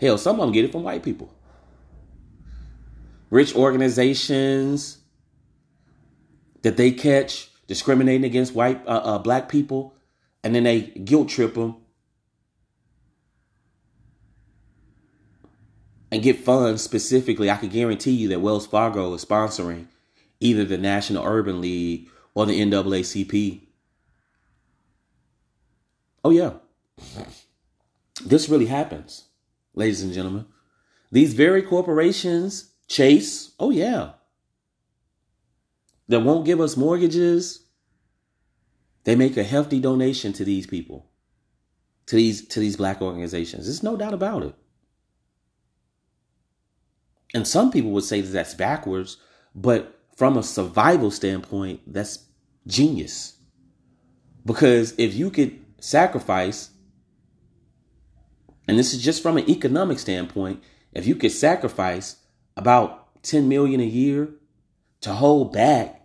Hell, 0.00 0.18
some 0.18 0.40
of 0.40 0.46
them 0.46 0.52
get 0.52 0.64
it 0.64 0.72
from 0.72 0.82
white 0.82 1.02
people. 1.02 1.32
Rich 3.30 3.54
organizations 3.54 4.98
that 6.62 6.76
they 6.76 6.90
catch 6.90 7.50
discriminating 7.66 8.24
against 8.24 8.54
white, 8.54 8.84
uh, 8.86 9.00
uh, 9.04 9.18
black 9.18 9.48
people, 9.48 9.94
and 10.42 10.54
then 10.54 10.64
they 10.64 10.82
guilt 10.82 11.28
trip 11.28 11.54
them 11.54 11.76
and 16.10 16.22
get 16.22 16.38
funds 16.38 16.82
specifically. 16.82 17.50
I 17.50 17.56
can 17.56 17.70
guarantee 17.70 18.12
you 18.12 18.28
that 18.28 18.40
Wells 18.40 18.66
Fargo 18.66 19.14
is 19.14 19.24
sponsoring 19.24 19.86
either 20.40 20.64
the 20.64 20.78
National 20.78 21.24
Urban 21.24 21.60
League 21.60 22.08
or 22.34 22.46
the 22.46 22.60
NAACP. 22.60 23.62
Oh, 26.24 26.30
yeah. 26.30 26.52
This 28.24 28.48
really 28.48 28.66
happens 28.66 29.24
ladies 29.74 30.02
and 30.02 30.12
gentlemen. 30.12 30.46
These 31.10 31.34
very 31.34 31.62
corporations, 31.62 32.72
Chase, 32.88 33.52
oh 33.58 33.70
yeah, 33.70 34.12
that 36.08 36.20
won't 36.20 36.46
give 36.46 36.60
us 36.60 36.76
mortgages, 36.76 37.66
they 39.04 39.14
make 39.14 39.36
a 39.36 39.44
hefty 39.44 39.80
donation 39.80 40.32
to 40.34 40.44
these 40.44 40.66
people, 40.66 41.10
to 42.06 42.16
these 42.16 42.46
to 42.48 42.60
these 42.60 42.76
black 42.76 43.00
organizations. 43.00 43.66
There's 43.66 43.82
no 43.82 43.96
doubt 43.96 44.14
about 44.14 44.42
it. 44.42 44.54
And 47.34 47.46
some 47.46 47.70
people 47.70 47.90
would 47.90 48.04
say 48.04 48.20
that 48.20 48.30
that's 48.30 48.54
backwards, 48.54 49.16
but 49.54 50.00
from 50.16 50.36
a 50.36 50.42
survival 50.42 51.10
standpoint, 51.10 51.80
that's 51.86 52.26
genius. 52.66 53.36
Because 54.46 54.94
if 54.98 55.14
you 55.14 55.30
could 55.30 55.58
sacrifice 55.80 56.70
and 58.66 58.78
this 58.78 58.94
is 58.94 59.02
just 59.02 59.22
from 59.22 59.36
an 59.36 59.48
economic 59.48 59.98
standpoint, 59.98 60.62
if 60.92 61.06
you 61.06 61.14
could 61.14 61.32
sacrifice 61.32 62.16
about 62.56 63.22
10 63.22 63.48
million 63.48 63.80
a 63.80 63.84
year 63.84 64.30
to 65.00 65.12
hold 65.12 65.52
back 65.52 66.00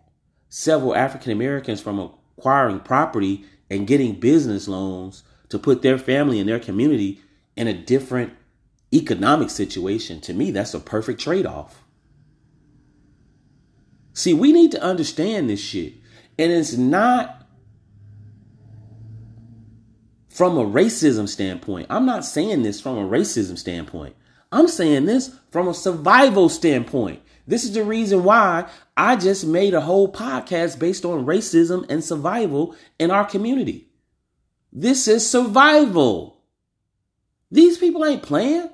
several 0.50 0.96
African 0.96 1.32
Americans 1.32 1.82
from 1.82 2.00
acquiring 2.00 2.80
property 2.80 3.46
and 3.70 3.88
getting 3.88 4.20
business 4.20 4.68
loans 4.68 5.24
to 5.50 5.60
put 5.60 5.82
their 5.82 5.98
family 5.98 6.40
and 6.40 6.50
their 6.50 6.60
community 6.60 7.22
in 7.56 7.68
a 7.68 7.74
different 7.74 8.34
economic 8.94 9.50
situation, 9.50 10.20
to 10.22 10.34
me, 10.34 10.52
that's 10.52 10.74
a 10.74 10.80
perfect 10.80 11.20
trade 11.20 11.46
off. 11.46 11.84
See, 14.14 14.34
we 14.34 14.52
need 14.52 14.72
to 14.72 14.82
understand 14.82 15.50
this 15.50 15.60
shit. 15.60 15.94
And 16.38 16.52
it's 16.52 16.76
not 16.76 17.39
from 20.40 20.58
a 20.58 20.64
racism 20.64 21.28
standpoint. 21.28 21.86
I'm 21.90 22.06
not 22.06 22.24
saying 22.24 22.64
this 22.64 22.80
from 22.80 22.98
a 22.98 23.06
racism 23.06 23.58
standpoint. 23.58 24.16
I'm 24.54 24.70
saying 24.70 25.04
this 25.06 25.38
from 25.52 25.68
a 25.68 25.74
survival 25.74 26.48
standpoint. 26.48 27.22
This 27.46 27.66
is 27.66 27.74
the 27.74 27.84
reason 27.84 28.24
why 28.24 28.70
I 28.96 29.18
just 29.18 29.46
made 29.46 29.74
a 29.74 29.82
whole 29.82 30.10
podcast 30.10 30.80
based 30.80 31.04
on 31.04 31.26
racism 31.26 31.86
and 31.90 32.02
survival 32.02 32.74
in 32.98 33.12
our 33.12 33.26
community. 33.26 33.90
This 34.72 35.10
is 35.10 35.30
survival. 35.30 36.42
These 37.52 37.78
people 37.78 38.06
ain't 38.06 38.24
playing. 38.24 38.70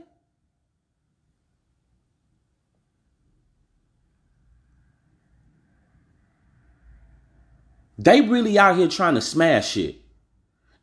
They 7.98 8.22
really 8.22 8.60
out 8.60 8.78
here 8.78 8.88
trying 8.88 9.16
to 9.16 9.22
smash 9.22 9.72
shit. 9.72 10.05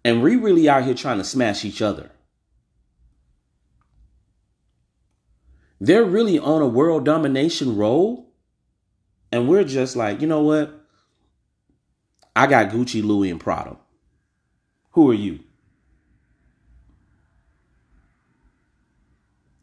And 0.05 0.23
we 0.23 0.37
really 0.37 0.69
out 0.69 0.85
here 0.85 0.95
trying 0.95 1.19
to 1.19 1.25
smash 1.25 1.65
each 1.65 1.81
other. 1.81 2.11
They're 5.81 6.05
really 6.05 6.39
on 6.39 6.63
a 6.63 6.67
world 6.67 7.05
domination 7.05 7.77
role. 7.77 8.33
And 9.31 9.49
we're 9.49 9.65
just 9.65 9.97
like, 9.97 10.21
you 10.21 10.27
know 10.27 10.43
what? 10.43 10.83
I 12.35 12.47
got 12.47 12.71
Gucci, 12.71 13.03
Louis, 13.03 13.31
and 13.31 13.41
Prada. 13.41 13.77
Who 14.93 15.11
are 15.11 15.15
you? 15.15 15.41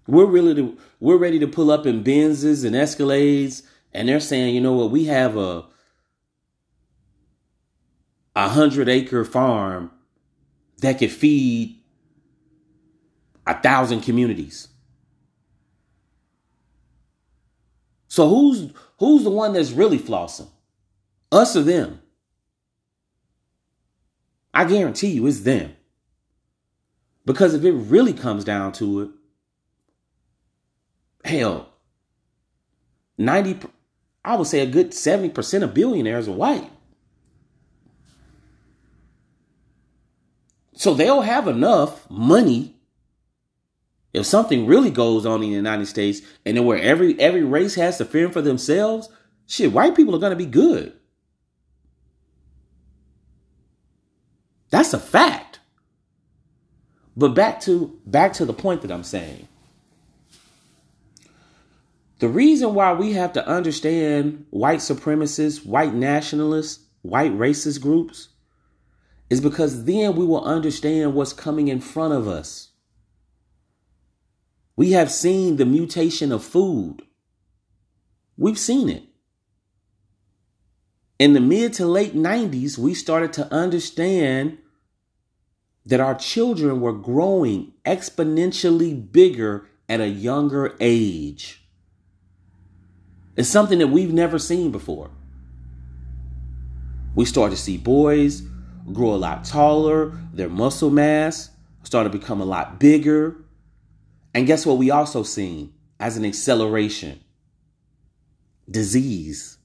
We're 0.07 0.25
really 0.25 0.55
to, 0.55 0.77
we're 0.99 1.17
ready 1.17 1.37
to 1.39 1.47
pull 1.47 1.69
up 1.69 1.85
in 1.85 2.03
Benzes 2.03 2.65
and 2.65 2.75
Escalades, 2.75 3.61
and 3.93 4.09
they're 4.09 4.19
saying, 4.19 4.55
you 4.55 4.61
know 4.61 4.73
what? 4.73 4.89
We 4.89 5.05
have 5.05 5.37
a 5.37 5.65
a 8.35 8.49
hundred 8.49 8.89
acre 8.89 9.23
farm 9.23 9.91
that 10.79 10.99
could 10.99 11.11
feed 11.11 11.81
a 13.45 13.59
thousand 13.59 14.01
communities. 14.01 14.67
So 18.07 18.27
who's 18.27 18.71
who's 18.97 19.23
the 19.23 19.29
one 19.29 19.53
that's 19.53 19.71
really 19.71 19.99
flossing? 19.99 20.49
Us 21.31 21.55
or 21.55 21.61
them? 21.61 22.01
I 24.53 24.65
guarantee 24.65 25.09
you 25.09 25.27
it's 25.27 25.41
them. 25.41 25.75
Because 27.25 27.53
if 27.53 27.63
it 27.63 27.71
really 27.71 28.13
comes 28.13 28.43
down 28.43 28.71
to 28.73 29.01
it, 29.01 29.09
hell, 31.23 31.69
90 33.17 33.59
I 34.25 34.35
would 34.35 34.47
say 34.47 34.61
a 34.61 34.65
good 34.65 34.91
70% 34.91 35.63
of 35.63 35.73
billionaires 35.73 36.27
are 36.27 36.33
white. 36.33 36.69
So 40.79 40.93
they'll 40.93 41.23
have 41.23 41.49
enough 41.49 42.09
money 42.09 42.73
if 44.13 44.25
something 44.25 44.65
really 44.65 44.91
goes 44.91 45.25
on 45.25 45.43
in 45.43 45.49
the 45.49 45.55
United 45.57 45.87
States 45.87 46.21
and 46.45 46.55
then 46.55 46.63
where 46.63 46.77
every 46.77 47.19
every 47.19 47.43
race 47.43 47.75
has 47.75 47.97
to 47.97 48.05
fend 48.05 48.31
for 48.31 48.41
themselves, 48.41 49.09
shit, 49.45 49.73
white 49.73 49.93
people 49.93 50.15
are 50.15 50.19
gonna 50.19 50.37
be 50.37 50.45
good. 50.45 50.93
That's 54.69 54.93
a 54.93 54.99
fact. 54.99 55.59
But 57.17 57.33
back 57.35 57.59
to 57.63 57.99
back 58.05 58.31
to 58.33 58.45
the 58.45 58.53
point 58.53 58.81
that 58.83 58.91
I'm 58.91 59.03
saying. 59.03 59.49
The 62.19 62.29
reason 62.29 62.73
why 62.73 62.93
we 62.93 63.11
have 63.11 63.33
to 63.33 63.45
understand 63.45 64.45
white 64.49 64.79
supremacists, 64.79 65.65
white 65.65 65.93
nationalists, 65.93 66.85
white 67.01 67.33
racist 67.33 67.81
groups 67.81 68.29
is 69.29 69.41
because 69.41 69.85
then 69.85 70.15
we 70.15 70.25
will 70.25 70.43
understand 70.43 71.13
what's 71.13 71.33
coming 71.33 71.67
in 71.67 71.79
front 71.79 72.13
of 72.13 72.27
us. 72.27 72.69
We 74.75 74.91
have 74.91 75.11
seen 75.11 75.57
the 75.57 75.65
mutation 75.65 76.31
of 76.31 76.43
food. 76.43 77.01
We've 78.37 78.57
seen 78.57 78.89
it. 78.89 79.03
In 81.19 81.33
the 81.33 81.41
mid 81.41 81.73
to 81.73 81.85
late 81.85 82.15
90s, 82.15 82.77
we 82.77 82.93
started 82.93 83.33
to 83.33 83.53
understand 83.53 84.57
that 85.85 85.99
our 85.99 86.15
children 86.15 86.79
were 86.79 86.93
growing 86.93 87.73
exponentially 87.85 89.11
bigger 89.11 89.67
at 89.89 89.99
a 89.99 90.07
younger 90.07 90.75
age. 90.79 91.67
It's 93.35 93.49
something 93.49 93.79
that 93.79 93.87
we've 93.87 94.13
never 94.13 94.39
seen 94.39 94.71
before. 94.71 95.11
We 97.15 97.25
started 97.25 97.55
to 97.55 97.61
see 97.61 97.77
boys 97.77 98.43
grow 98.93 99.13
a 99.13 99.17
lot 99.17 99.45
taller, 99.45 100.17
their 100.33 100.49
muscle 100.49 100.89
mass 100.89 101.49
started 101.83 102.11
to 102.11 102.17
become 102.17 102.41
a 102.41 102.45
lot 102.45 102.79
bigger. 102.79 103.43
And 104.33 104.45
guess 104.45 104.65
what 104.65 104.77
we 104.77 104.91
also 104.91 105.23
seen 105.23 105.73
as 105.99 106.17
an 106.17 106.25
acceleration? 106.25 107.19
Disease. 108.69 109.57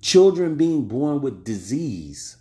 Children 0.00 0.54
being 0.54 0.86
born 0.86 1.20
with 1.20 1.44
disease. 1.44 2.36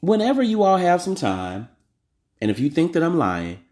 Whenever 0.00 0.42
you 0.42 0.62
all 0.62 0.76
have 0.76 1.00
some 1.00 1.14
time, 1.14 1.68
and 2.40 2.50
if 2.50 2.60
you 2.60 2.68
think 2.68 2.92
that 2.92 3.02
I'm 3.02 3.16
lying, 3.16 3.63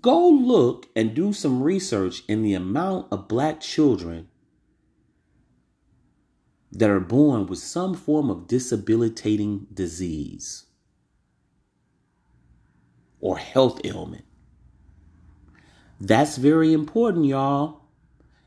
Go 0.00 0.28
look 0.28 0.86
and 0.96 1.14
do 1.14 1.32
some 1.32 1.62
research 1.62 2.24
in 2.26 2.42
the 2.42 2.54
amount 2.54 3.06
of 3.12 3.28
black 3.28 3.60
children 3.60 4.28
that 6.72 6.90
are 6.90 7.00
born 7.00 7.46
with 7.46 7.60
some 7.60 7.94
form 7.94 8.28
of 8.28 8.48
disabilitating 8.48 9.66
disease 9.72 10.64
or 13.20 13.38
health 13.38 13.80
ailment. 13.84 14.24
That's 16.00 16.36
very 16.36 16.72
important, 16.72 17.26
y'all. 17.26 17.82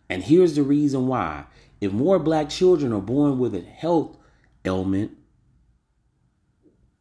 And 0.10 0.24
here's 0.24 0.56
the 0.56 0.64
reason 0.64 1.08
why. 1.08 1.46
If 1.80 1.94
more 1.94 2.20
black 2.20 2.50
children 2.50 2.92
are 2.92 3.02
born 3.02 3.40
with 3.40 3.56
a 3.56 3.62
health 3.62 4.18
ailment 4.66 5.12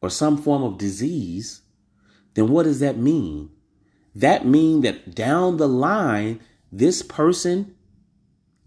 or 0.00 0.10
some 0.10 0.40
form 0.40 0.62
of 0.62 0.78
disease, 0.78 1.62
then 2.34 2.48
what 2.48 2.62
does 2.62 2.78
that 2.80 2.96
mean? 2.96 3.50
That 4.18 4.44
mean 4.44 4.80
that 4.80 5.14
down 5.14 5.58
the 5.58 5.68
line, 5.68 6.40
this 6.72 7.02
person 7.02 7.76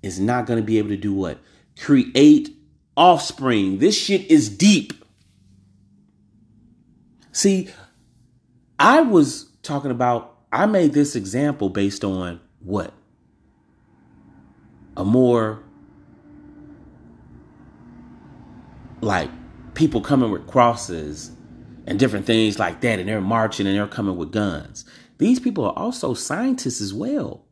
is 0.02 0.20
not 0.20 0.46
going 0.46 0.58
to 0.58 0.66
be 0.66 0.78
able 0.78 0.90
to 0.90 0.98
do 0.98 1.14
what? 1.14 1.40
Create 1.78 2.56
offspring. 2.96 3.80
This 3.80 3.98
shit 3.98 4.32
is 4.32 4.50
deep. 4.50 4.94
See, 7.34 7.70
I 8.80 9.02
was 9.02 9.50
talking 9.62 9.92
about, 9.92 10.38
I 10.54 10.66
made 10.68 10.94
this 10.94 11.16
example 11.18 11.70
based 11.70 12.06
on 12.06 12.40
what? 12.62 12.94
A 14.96 15.04
more 15.04 15.64
like 19.02 19.30
people 19.74 20.00
coming 20.00 20.32
with 20.32 20.48
crosses 20.48 21.32
and 21.88 22.00
different 22.00 22.26
things 22.26 22.58
like 22.58 22.80
that, 22.82 23.00
and 23.00 23.10
they're 23.10 23.20
marching 23.20 23.68
and 23.68 23.76
they're 23.76 23.88
coming 23.88 24.16
with 24.16 24.32
guns. 24.32 24.86
These 25.22 25.40
people 25.40 25.66
are 25.66 25.78
also 25.78 26.16
scientists 26.16 26.82
as 26.82 26.96
well. 26.96 27.46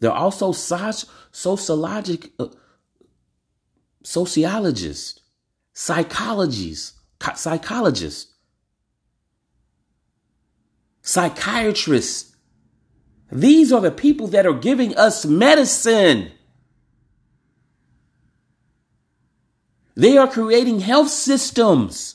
They're 0.00 0.10
also 0.10 0.52
sociologic, 0.52 2.32
uh, 2.38 2.46
sociologists, 4.02 5.20
psychologists, 5.74 6.98
psychologists, 7.34 8.32
psychiatrists. 11.02 12.34
These 13.30 13.70
are 13.70 13.82
the 13.82 13.90
people 13.90 14.28
that 14.28 14.46
are 14.46 14.54
giving 14.54 14.96
us 14.96 15.26
medicine. 15.26 16.32
They 19.94 20.16
are 20.16 20.26
creating 20.26 20.80
health 20.80 21.10
systems. 21.10 22.14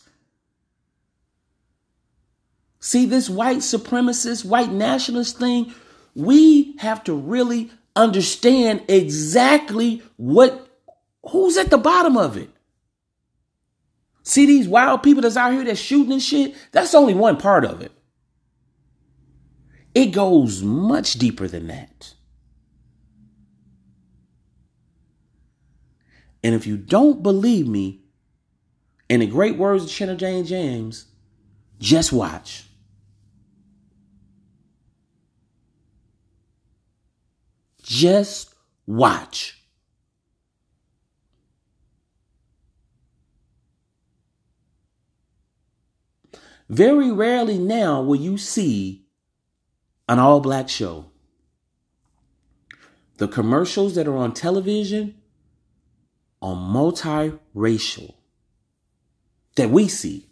See, 2.80 3.05
this 3.05 3.30
white 3.30 3.57
supremacist, 3.57 4.45
white 4.45 4.71
nationalist 4.71 5.39
thing, 5.39 5.73
we 6.15 6.75
have 6.78 7.03
to 7.05 7.13
really 7.13 7.71
understand 7.95 8.84
exactly 8.88 10.03
what, 10.17 10.67
who's 11.30 11.57
at 11.57 11.69
the 11.69 11.78
bottom 11.78 12.17
of 12.17 12.38
it. 12.38 12.49
See 14.23 14.45
these 14.45 14.67
wild 14.67 15.03
people 15.03 15.21
that's 15.21 15.38
out 15.38 15.53
here 15.53 15.63
that's 15.63 15.80
shooting 15.80 16.13
and 16.13 16.21
shit? 16.21 16.55
That's 16.71 16.93
only 16.93 17.13
one 17.13 17.38
part 17.38 17.65
of 17.65 17.82
it. 17.82 17.91
It 19.95 20.07
goes 20.07 20.61
much 20.61 21.13
deeper 21.13 21.47
than 21.47 21.67
that. 21.67 22.13
And 26.43 26.53
if 26.53 26.67
you 26.67 26.78
don't 26.78 27.23
believe 27.23 27.67
me, 27.67 28.01
in 29.09 29.21
the 29.21 29.28
great 29.28 29.57
words 29.57 29.86
of 29.86 29.89
Chenna 29.89 30.17
Jane 30.17 30.45
James, 30.45 31.05
just 31.80 32.13
watch. 32.13 32.66
Just 37.88 38.53
watch. 38.85 39.63
Very 46.67 47.09
rarely 47.09 47.57
now 47.57 48.01
will 48.01 48.17
you 48.17 48.38
see 48.38 49.05
an 50.09 50.19
all 50.19 50.41
black 50.41 50.67
show. 50.67 51.05
The 53.19 53.29
commercials 53.29 53.95
that 53.95 54.05
are 54.05 54.17
on 54.17 54.33
television 54.33 55.15
are 56.41 56.55
multiracial 56.55 58.15
that 59.55 59.69
we 59.69 59.88
see. 59.88 60.26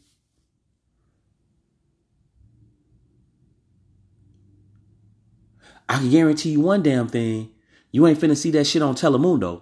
I 5.88 5.97
can 5.97 6.09
guarantee 6.09 6.51
you 6.51 6.61
one 6.61 6.83
damn 6.83 7.07
thing. 7.07 7.51
You 7.91 8.07
ain't 8.07 8.19
finna 8.19 8.36
see 8.36 8.51
that 8.51 8.65
shit 8.65 8.81
on 8.81 8.95
Telemundo. 8.95 9.61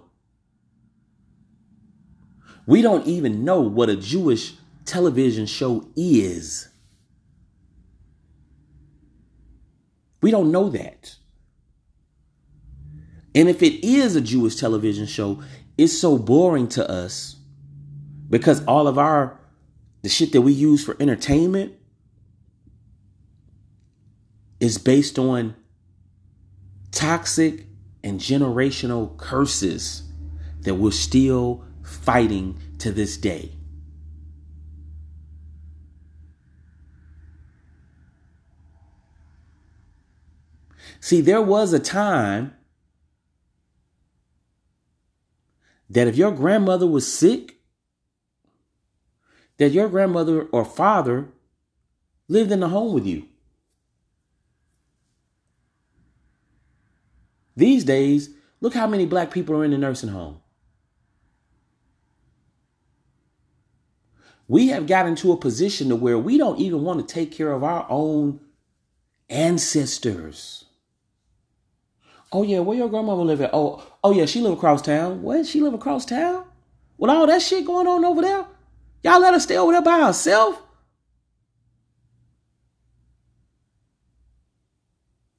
We 2.66 2.82
don't 2.82 3.06
even 3.06 3.44
know 3.44 3.60
what 3.60 3.90
a 3.90 3.96
Jewish 3.96 4.54
television 4.84 5.46
show 5.46 5.88
is. 5.96 6.68
We 10.22 10.30
don't 10.30 10.50
know 10.50 10.70
that. 10.70 11.16
And 13.34 13.48
if 13.48 13.62
it 13.62 13.84
is 13.84 14.16
a 14.16 14.20
Jewish 14.20 14.56
television 14.56 15.06
show, 15.06 15.42
it's 15.76 15.98
so 15.98 16.16
boring 16.16 16.68
to 16.68 16.88
us 16.88 17.36
because 18.30 18.64
all 18.64 18.86
of 18.88 18.96
our 18.96 19.38
the 20.02 20.08
shit 20.08 20.32
that 20.32 20.42
we 20.42 20.52
use 20.52 20.84
for 20.84 20.96
entertainment 21.00 21.72
is 24.60 24.78
based 24.78 25.18
on 25.18 25.56
toxic 26.94 27.66
and 28.02 28.20
generational 28.20 29.16
curses 29.16 30.02
that 30.60 30.76
we're 30.76 30.92
still 30.92 31.64
fighting 31.82 32.58
to 32.78 32.92
this 32.92 33.16
day. 33.16 33.52
See, 41.00 41.20
there 41.20 41.42
was 41.42 41.74
a 41.74 41.78
time 41.78 42.54
that 45.90 46.08
if 46.08 46.16
your 46.16 46.32
grandmother 46.32 46.86
was 46.86 47.12
sick, 47.12 47.56
that 49.58 49.72
your 49.72 49.88
grandmother 49.88 50.44
or 50.44 50.64
father 50.64 51.28
lived 52.26 52.50
in 52.50 52.60
the 52.60 52.68
home 52.68 52.94
with 52.94 53.06
you. 53.06 53.28
These 57.56 57.84
days, 57.84 58.30
look 58.60 58.74
how 58.74 58.86
many 58.86 59.06
black 59.06 59.30
people 59.30 59.56
are 59.56 59.64
in 59.64 59.70
the 59.70 59.78
nursing 59.78 60.10
home. 60.10 60.40
We 64.46 64.68
have 64.68 64.86
gotten 64.86 65.16
to 65.16 65.32
a 65.32 65.36
position 65.36 65.88
to 65.88 65.96
where 65.96 66.18
we 66.18 66.36
don't 66.36 66.58
even 66.58 66.82
want 66.82 67.06
to 67.06 67.14
take 67.14 67.32
care 67.32 67.52
of 67.52 67.64
our 67.64 67.86
own 67.88 68.40
ancestors. 69.30 70.66
Oh 72.30 72.42
yeah, 72.42 72.58
where 72.58 72.76
your 72.76 72.88
grandmama 72.88 73.22
live 73.22 73.40
at? 73.40 73.50
Oh, 73.52 73.82
oh 74.02 74.12
yeah, 74.12 74.26
she 74.26 74.40
live 74.40 74.54
across 74.54 74.82
town. 74.82 75.22
What? 75.22 75.46
She 75.46 75.60
live 75.60 75.72
across 75.72 76.04
town? 76.04 76.44
With 76.98 77.10
all 77.10 77.26
that 77.26 77.42
shit 77.42 77.64
going 77.64 77.86
on 77.86 78.04
over 78.04 78.20
there? 78.20 78.44
Y'all 79.02 79.20
let 79.20 79.34
her 79.34 79.40
stay 79.40 79.56
over 79.56 79.72
there 79.72 79.82
by 79.82 80.00
herself? 80.00 80.60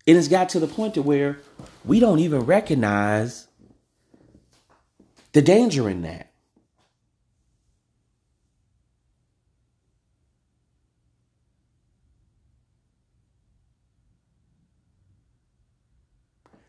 And 0.07 0.18
it's 0.18 0.28
got 0.28 0.49
to 0.49 0.59
the 0.59 0.68
point 0.68 0.93
to 0.93 1.01
where 1.01 1.39
we 1.86 1.99
don't 1.99 2.19
even 2.19 2.41
recognize 2.41 3.47
the 5.33 5.41
danger 5.41 5.89
in 5.89 6.01
that. 6.01 6.31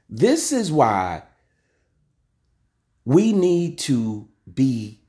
This 0.09 0.53
is 0.53 0.71
why 0.71 1.23
we 3.05 3.33
need 3.33 3.79
to 3.81 4.29
be 4.53 5.01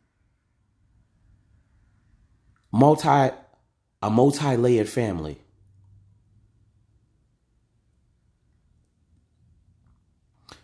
multi 2.72 3.32
a 4.02 4.10
multi-layered 4.10 4.90
family. 4.90 5.40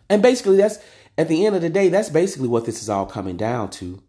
And 0.08 0.22
basically 0.22 0.56
that's 0.56 0.78
at 1.16 1.28
the 1.28 1.46
end 1.46 1.56
of 1.56 1.62
the 1.62 1.70
day 1.70 1.88
that's 1.88 2.08
basically 2.08 2.48
what 2.48 2.66
this 2.66 2.82
is 2.82 2.88
all 2.88 3.06
coming 3.06 3.36
down 3.36 3.70
to. 3.70 4.02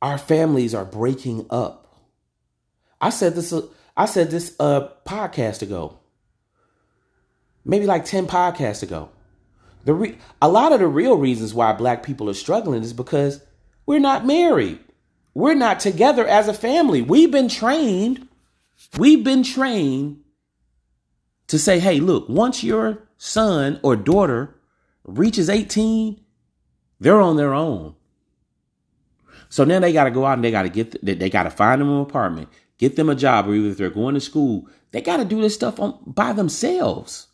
Our 0.00 0.18
families 0.18 0.74
are 0.74 0.84
breaking 0.84 1.46
up. 1.50 1.92
I 3.00 3.10
said 3.10 3.34
this 3.34 3.52
I 3.96 4.06
said 4.06 4.30
this 4.30 4.54
a 4.60 4.62
uh, 4.62 4.92
podcast 5.04 5.62
ago. 5.62 5.98
Maybe 7.64 7.84
like 7.84 8.04
10 8.04 8.26
podcasts 8.26 8.82
ago. 8.82 9.10
The 9.84 9.94
re- 9.94 10.18
a 10.40 10.48
lot 10.48 10.72
of 10.72 10.80
the 10.80 10.86
real 10.86 11.16
reasons 11.16 11.52
why 11.52 11.72
black 11.72 12.02
people 12.02 12.30
are 12.30 12.34
struggling 12.34 12.82
is 12.82 12.92
because 12.92 13.40
we're 13.86 13.98
not 13.98 14.24
married. 14.24 14.78
We're 15.34 15.54
not 15.54 15.80
together 15.80 16.26
as 16.26 16.48
a 16.48 16.54
family. 16.54 17.02
We've 17.02 17.30
been 17.30 17.48
trained, 17.48 18.28
we've 18.96 19.24
been 19.24 19.42
trained 19.42 20.22
to 21.48 21.58
say, 21.58 21.78
hey, 21.78 22.00
look, 22.00 22.28
once 22.28 22.62
your 22.62 23.02
son 23.16 23.80
or 23.82 23.96
daughter 23.96 24.54
reaches 25.04 25.50
18, 25.50 26.20
they're 27.00 27.20
on 27.20 27.36
their 27.36 27.54
own. 27.54 27.94
So 29.48 29.64
now 29.64 29.80
they 29.80 29.92
got 29.92 30.04
to 30.04 30.10
go 30.10 30.26
out 30.26 30.34
and 30.34 30.44
they 30.44 30.50
got 30.50 30.62
to 30.62 30.68
get, 30.68 31.04
they 31.04 31.30
got 31.30 31.44
to 31.44 31.50
find 31.50 31.80
them 31.80 31.90
an 31.90 32.02
apartment, 32.02 32.48
get 32.76 32.96
them 32.96 33.08
a 33.08 33.14
job, 33.14 33.48
or 33.48 33.54
even 33.54 33.70
if 33.70 33.78
they're 33.78 33.90
going 33.90 34.14
to 34.14 34.20
school, 34.20 34.68
they 34.90 35.00
got 35.00 35.16
to 35.18 35.24
do 35.24 35.40
this 35.40 35.54
stuff 35.54 35.80
on, 35.80 35.98
by 36.06 36.32
themselves. 36.32 37.28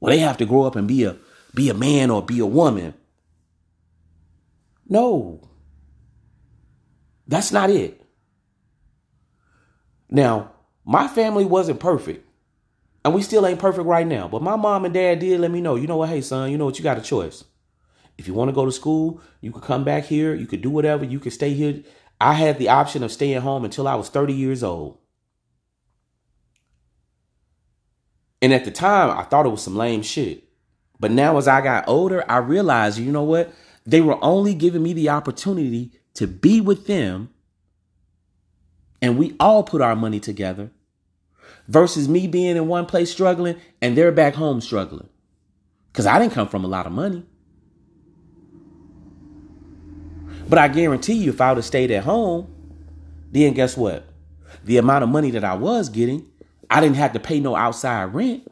Well, 0.00 0.10
they 0.10 0.18
have 0.18 0.38
to 0.38 0.46
grow 0.46 0.64
up 0.64 0.74
and 0.74 0.88
be 0.88 1.04
a, 1.04 1.16
be 1.54 1.68
a 1.68 1.74
man 1.74 2.10
or 2.10 2.22
be 2.22 2.40
a 2.40 2.46
woman. 2.46 2.94
No. 4.88 5.48
That's 7.28 7.52
not 7.52 7.70
it. 7.70 8.02
Now, 10.10 10.52
my 10.84 11.08
family 11.08 11.44
wasn't 11.44 11.80
perfect. 11.80 12.28
And 13.04 13.14
we 13.14 13.22
still 13.22 13.46
ain't 13.46 13.58
perfect 13.58 13.86
right 13.86 14.06
now. 14.06 14.28
But 14.28 14.42
my 14.42 14.56
mom 14.56 14.84
and 14.84 14.94
dad 14.94 15.18
did 15.18 15.40
let 15.40 15.50
me 15.50 15.60
know, 15.60 15.74
you 15.74 15.86
know 15.86 15.96
what, 15.96 16.08
hey, 16.08 16.20
son, 16.20 16.50
you 16.50 16.58
know 16.58 16.66
what, 16.66 16.78
you 16.78 16.84
got 16.84 16.98
a 16.98 17.02
choice. 17.02 17.44
If 18.18 18.28
you 18.28 18.34
want 18.34 18.50
to 18.50 18.54
go 18.54 18.64
to 18.64 18.72
school, 18.72 19.20
you 19.40 19.50
could 19.50 19.62
come 19.62 19.84
back 19.84 20.04
here. 20.04 20.34
You 20.34 20.46
could 20.46 20.62
do 20.62 20.70
whatever. 20.70 21.04
You 21.04 21.18
could 21.18 21.32
stay 21.32 21.54
here. 21.54 21.82
I 22.20 22.34
had 22.34 22.58
the 22.58 22.68
option 22.68 23.02
of 23.02 23.10
staying 23.10 23.40
home 23.40 23.64
until 23.64 23.88
I 23.88 23.96
was 23.96 24.08
30 24.08 24.32
years 24.32 24.62
old. 24.62 24.98
And 28.40 28.52
at 28.52 28.64
the 28.64 28.70
time, 28.70 29.10
I 29.16 29.22
thought 29.24 29.46
it 29.46 29.50
was 29.50 29.62
some 29.62 29.76
lame 29.76 30.02
shit. 30.02 30.44
But 31.00 31.10
now, 31.10 31.36
as 31.36 31.48
I 31.48 31.60
got 31.60 31.88
older, 31.88 32.24
I 32.30 32.36
realized, 32.38 32.98
you 32.98 33.10
know 33.10 33.24
what? 33.24 33.52
They 33.84 34.00
were 34.00 34.22
only 34.22 34.54
giving 34.54 34.82
me 34.82 34.92
the 34.92 35.08
opportunity 35.08 35.90
to 36.14 36.26
be 36.26 36.60
with 36.60 36.86
them 36.86 37.30
and 39.02 39.18
we 39.18 39.34
all 39.40 39.64
put 39.64 39.82
our 39.82 39.96
money 39.96 40.20
together 40.20 40.70
versus 41.66 42.08
me 42.08 42.28
being 42.28 42.56
in 42.56 42.68
one 42.68 42.86
place 42.86 43.10
struggling 43.10 43.56
and 43.82 43.98
they're 43.98 44.12
back 44.12 44.34
home 44.34 44.60
struggling. 44.60 45.08
Because 45.92 46.06
I 46.06 46.18
didn't 46.18 46.32
come 46.32 46.48
from 46.48 46.64
a 46.64 46.68
lot 46.68 46.86
of 46.86 46.92
money. 46.92 47.26
But 50.48 50.58
I 50.58 50.68
guarantee 50.68 51.14
you, 51.14 51.30
if 51.30 51.40
I 51.40 51.50
would 51.50 51.58
have 51.58 51.64
stayed 51.64 51.90
at 51.90 52.04
home, 52.04 52.54
then 53.30 53.52
guess 53.54 53.76
what? 53.76 54.04
The 54.64 54.78
amount 54.78 55.04
of 55.04 55.10
money 55.10 55.30
that 55.32 55.44
I 55.44 55.54
was 55.54 55.88
getting, 55.88 56.30
I 56.70 56.80
didn't 56.80 56.96
have 56.96 57.12
to 57.12 57.20
pay 57.20 57.40
no 57.40 57.56
outside 57.56 58.14
rent. 58.14 58.50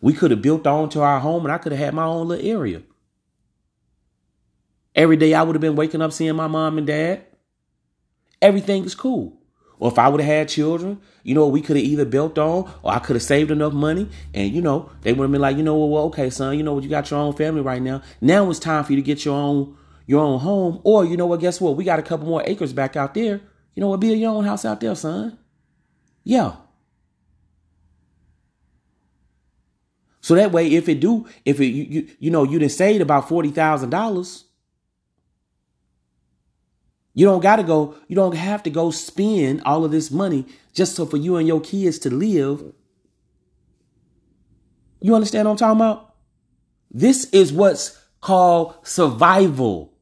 We 0.00 0.12
could 0.12 0.30
have 0.30 0.42
built 0.42 0.66
onto 0.66 1.00
our 1.00 1.20
home 1.20 1.44
and 1.44 1.52
I 1.52 1.58
could 1.58 1.72
have 1.72 1.80
had 1.80 1.94
my 1.94 2.04
own 2.04 2.28
little 2.28 2.46
area. 2.46 2.82
Every 4.94 5.16
day 5.16 5.34
I 5.34 5.42
would 5.42 5.54
have 5.54 5.60
been 5.60 5.76
waking 5.76 6.00
up 6.00 6.12
seeing 6.12 6.36
my 6.36 6.46
mom 6.46 6.78
and 6.78 6.86
dad. 6.86 7.24
Everything 8.42 8.84
is 8.84 8.94
cool. 8.94 9.38
Or 9.78 9.90
if 9.90 9.98
I 9.98 10.08
would 10.08 10.20
have 10.20 10.28
had 10.28 10.48
children, 10.48 11.00
you 11.22 11.34
know, 11.34 11.48
we 11.48 11.60
could 11.60 11.76
have 11.76 11.84
either 11.84 12.06
built 12.06 12.38
on 12.38 12.72
or 12.82 12.92
I 12.92 12.98
could 12.98 13.16
have 13.16 13.22
saved 13.22 13.50
enough 13.50 13.74
money. 13.74 14.08
And, 14.32 14.52
you 14.52 14.62
know, 14.62 14.90
they 15.02 15.12
would 15.12 15.24
have 15.24 15.32
been 15.32 15.40
like, 15.40 15.56
you 15.56 15.62
know, 15.62 15.76
well, 15.84 16.04
okay, 16.04 16.30
son, 16.30 16.56
you 16.56 16.62
know 16.62 16.74
what, 16.74 16.84
you 16.84 16.88
got 16.88 17.10
your 17.10 17.20
own 17.20 17.34
family 17.34 17.60
right 17.60 17.82
now. 17.82 18.00
Now 18.20 18.48
it's 18.48 18.58
time 18.58 18.84
for 18.84 18.92
you 18.92 18.96
to 18.96 19.02
get 19.02 19.24
your 19.24 19.34
own 19.34 19.76
your 20.06 20.22
own 20.22 20.38
home. 20.38 20.80
Or, 20.84 21.04
you 21.04 21.16
know 21.16 21.26
what, 21.26 21.40
guess 21.40 21.60
what? 21.60 21.76
We 21.76 21.84
got 21.84 21.98
a 21.98 22.02
couple 22.02 22.26
more 22.26 22.42
acres 22.46 22.72
back 22.72 22.96
out 22.96 23.12
there. 23.12 23.40
You 23.74 23.80
know 23.80 23.88
what, 23.88 24.00
build 24.00 24.18
your 24.18 24.30
own 24.30 24.44
house 24.44 24.64
out 24.64 24.80
there, 24.80 24.94
son. 24.94 25.38
Yeah. 26.24 26.56
So 30.26 30.34
that 30.34 30.50
way, 30.50 30.72
if 30.72 30.88
it 30.88 30.98
do, 30.98 31.26
if 31.44 31.60
it 31.60 31.66
you 31.66 31.84
you, 31.84 32.08
you 32.18 32.30
know 32.32 32.42
you 32.42 32.58
didn't 32.58 32.72
saved 32.72 33.00
about 33.00 33.28
forty 33.28 33.50
thousand 33.50 33.90
dollars, 33.90 34.45
you 37.16 37.24
don't 37.24 37.40
got 37.40 37.56
to 37.56 37.62
go, 37.62 37.94
you 38.08 38.14
don't 38.14 38.36
have 38.36 38.62
to 38.64 38.70
go 38.70 38.90
spend 38.90 39.62
all 39.64 39.86
of 39.86 39.90
this 39.90 40.10
money 40.10 40.44
just 40.74 40.94
so 40.94 41.06
for 41.06 41.16
you 41.16 41.36
and 41.36 41.48
your 41.48 41.62
kids 41.62 41.98
to 42.00 42.14
live. 42.14 42.62
You 45.00 45.14
understand 45.14 45.48
what 45.48 45.52
I'm 45.52 45.56
talking 45.56 45.80
about? 45.80 46.14
This 46.90 47.24
is 47.30 47.54
what's 47.54 47.98
called 48.20 48.74
survival. 48.86 49.94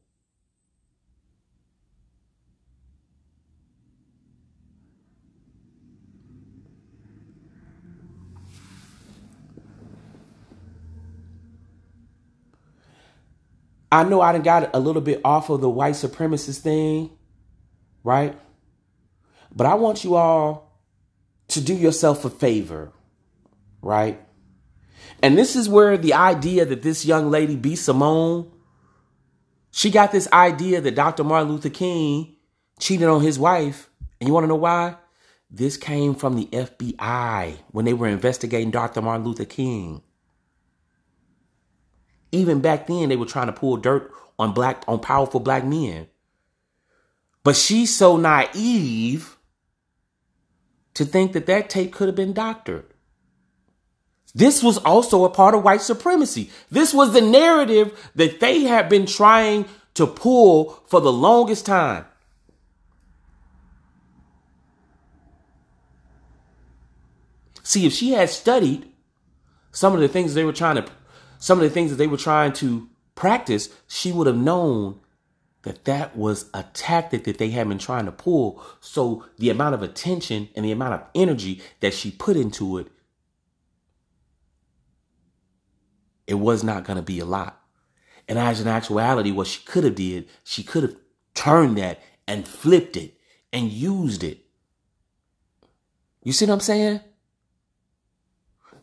I 13.95 14.03
know 14.03 14.19
I 14.19 14.33
done 14.33 14.41
got 14.41 14.71
a 14.73 14.79
little 14.79 15.01
bit 15.01 15.21
off 15.23 15.49
of 15.49 15.61
the 15.61 15.69
white 15.69 15.93
supremacist 15.93 16.59
thing, 16.59 17.11
right? 18.03 18.37
But 19.55 19.67
I 19.67 19.75
want 19.75 20.03
you 20.03 20.15
all 20.15 20.81
to 21.47 21.61
do 21.61 21.73
yourself 21.73 22.25
a 22.25 22.29
favor, 22.29 22.91
right? 23.81 24.19
And 25.23 25.37
this 25.37 25.55
is 25.55 25.69
where 25.69 25.97
the 25.97 26.13
idea 26.13 26.65
that 26.65 26.81
this 26.81 27.05
young 27.05 27.31
lady, 27.31 27.55
B. 27.55 27.77
Simone, 27.77 28.51
she 29.71 29.89
got 29.89 30.11
this 30.11 30.27
idea 30.33 30.81
that 30.81 30.95
Dr. 30.95 31.23
Martin 31.23 31.53
Luther 31.53 31.69
King 31.69 32.35
cheated 32.81 33.07
on 33.07 33.21
his 33.21 33.39
wife. 33.39 33.89
And 34.19 34.27
you 34.27 34.33
want 34.33 34.43
to 34.43 34.49
know 34.49 34.55
why? 34.55 34.97
This 35.49 35.77
came 35.77 36.15
from 36.15 36.35
the 36.35 36.47
FBI 36.47 37.59
when 37.71 37.85
they 37.85 37.93
were 37.93 38.09
investigating 38.09 38.71
Dr. 38.71 39.01
Martin 39.01 39.25
Luther 39.25 39.45
King. 39.45 40.01
Even 42.35 42.59
back 42.59 42.87
then, 42.87 43.07
they 43.07 43.15
were 43.15 43.25
trying 43.25 43.47
to 43.47 43.53
pull 43.53 43.77
dirt 43.77 44.11
on 44.37 44.53
black, 44.53 44.83
on 44.89 44.99
powerful 44.99 45.39
black 45.39 45.63
men. 45.63 46.07
But 47.43 47.55
she's 47.55 47.95
so 47.95 48.17
naive 48.17 49.37
to 50.95 51.05
think 51.05 51.31
that 51.31 51.45
that 51.45 51.69
tape 51.69 51.93
could 51.93 52.07
have 52.07 52.15
been 52.15 52.33
doctored. 52.33 52.85
This 54.33 54.61
was 54.61 54.77
also 54.79 55.23
a 55.23 55.29
part 55.29 55.55
of 55.55 55.63
white 55.63 55.81
supremacy. 55.81 56.49
This 56.69 56.93
was 56.93 57.13
the 57.13 57.21
narrative 57.21 58.11
that 58.15 58.41
they 58.41 58.63
had 58.63 58.89
been 58.89 59.05
trying 59.05 59.65
to 59.93 60.05
pull 60.05 60.83
for 60.87 60.99
the 60.99 61.13
longest 61.13 61.65
time. 61.65 62.03
See, 67.63 67.85
if 67.85 67.93
she 67.93 68.11
had 68.11 68.29
studied 68.29 68.91
some 69.71 69.93
of 69.93 70.01
the 70.01 70.09
things 70.09 70.33
they 70.33 70.43
were 70.43 70.51
trying 70.51 70.75
to 70.75 70.85
some 71.45 71.59
of 71.59 71.63
the 71.63 71.69
things 71.69 71.91
that 71.91 71.97
they 71.97 72.07
were 72.07 72.17
trying 72.17 72.51
to 72.51 72.89
practice, 73.13 73.69
she 73.85 74.11
would 74.11 74.25
have 74.25 74.35
known 74.35 74.99
that 75.61 75.85
that 75.85 76.17
was 76.17 76.49
a 76.55 76.63
tactic 76.73 77.23
that 77.25 77.37
they 77.37 77.51
had 77.51 77.69
been 77.69 77.77
trying 77.77 78.07
to 78.07 78.11
pull. 78.11 78.63
So 78.79 79.23
the 79.37 79.51
amount 79.51 79.75
of 79.75 79.83
attention 79.83 80.49
and 80.55 80.65
the 80.65 80.71
amount 80.71 80.95
of 80.95 81.03
energy 81.13 81.61
that 81.81 81.93
she 81.93 82.09
put 82.09 82.35
into 82.35 82.79
it, 82.79 82.87
it 86.25 86.33
was 86.33 86.63
not 86.63 86.83
going 86.83 86.97
to 86.97 87.03
be 87.03 87.19
a 87.19 87.25
lot. 87.25 87.61
And 88.27 88.39
as 88.39 88.59
an 88.59 88.67
actuality, 88.67 89.29
what 89.29 89.45
she 89.45 89.63
could 89.65 89.83
have 89.83 89.93
did, 89.93 90.27
she 90.43 90.63
could 90.63 90.81
have 90.81 90.95
turned 91.35 91.77
that 91.77 92.01
and 92.27 92.47
flipped 92.47 92.97
it 92.97 93.19
and 93.53 93.71
used 93.71 94.23
it. 94.23 94.39
You 96.23 96.33
see 96.33 96.47
what 96.47 96.53
I'm 96.53 96.59
saying? 96.59 97.01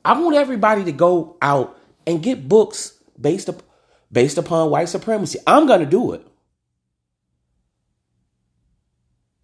I 0.04 0.16
want 0.16 0.36
everybody 0.36 0.84
to 0.84 0.92
go 0.92 1.38
out 1.42 1.80
and 2.06 2.22
get 2.22 2.48
books 2.48 2.98
based 3.20 3.48
up, 3.48 3.62
based 4.10 4.38
upon 4.38 4.70
white 4.70 4.88
supremacy. 4.88 5.38
I'm 5.46 5.66
going 5.66 5.80
to 5.80 5.86
do 5.86 6.12
it. 6.12 6.26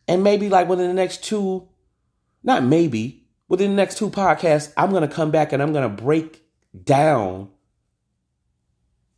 And 0.06 0.24
maybe 0.24 0.48
like 0.48 0.68
within 0.68 0.88
the 0.88 0.94
next 0.94 1.22
two, 1.22 1.68
not 2.42 2.64
maybe, 2.64 3.26
within 3.48 3.70
the 3.70 3.76
next 3.76 3.98
two 3.98 4.10
podcasts, 4.10 4.72
I'm 4.76 4.90
going 4.90 5.06
to 5.06 5.14
come 5.14 5.30
back 5.30 5.52
and 5.52 5.62
I'm 5.62 5.72
going 5.72 5.88
to 5.88 6.02
break 6.02 6.42
down 6.84 7.50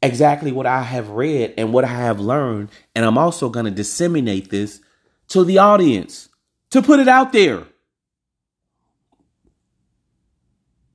exactly 0.02 0.50
what 0.50 0.66
I 0.66 0.82
have 0.82 1.10
read 1.10 1.54
and 1.56 1.72
what 1.72 1.84
I 1.84 1.88
have 1.88 2.18
learned. 2.20 2.70
And 2.94 3.04
I'm 3.04 3.18
also 3.18 3.48
going 3.48 3.66
to 3.66 3.70
disseminate 3.70 4.50
this 4.50 4.80
to 5.28 5.44
the 5.44 5.58
audience 5.58 6.28
to 6.70 6.82
put 6.82 7.00
it 7.00 7.08
out 7.08 7.32
there. 7.32 7.64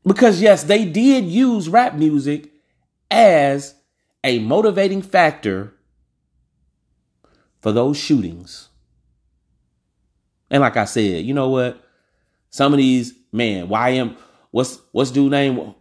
Because, 0.06 0.42
yes, 0.42 0.64
they 0.64 0.86
did 0.86 1.26
use 1.26 1.68
rap 1.68 1.96
music 1.96 2.52
as 3.10 3.76
a 4.24 4.40
motivating 4.40 5.02
factor 5.02 5.74
for 7.62 7.72
those 7.72 7.98
shootings. 7.98 8.70
And 10.50 10.62
like 10.62 10.78
I 10.78 10.86
said, 10.86 11.26
you 11.26 11.34
know 11.34 11.50
what? 11.50 11.84
Some 12.50 12.74
of 12.74 12.78
these, 12.78 13.14
man, 13.32 13.68
YM, 13.68 14.16
what's 14.52 14.80
what's 14.92 15.12
dude 15.12 15.32
name? 15.32 15.74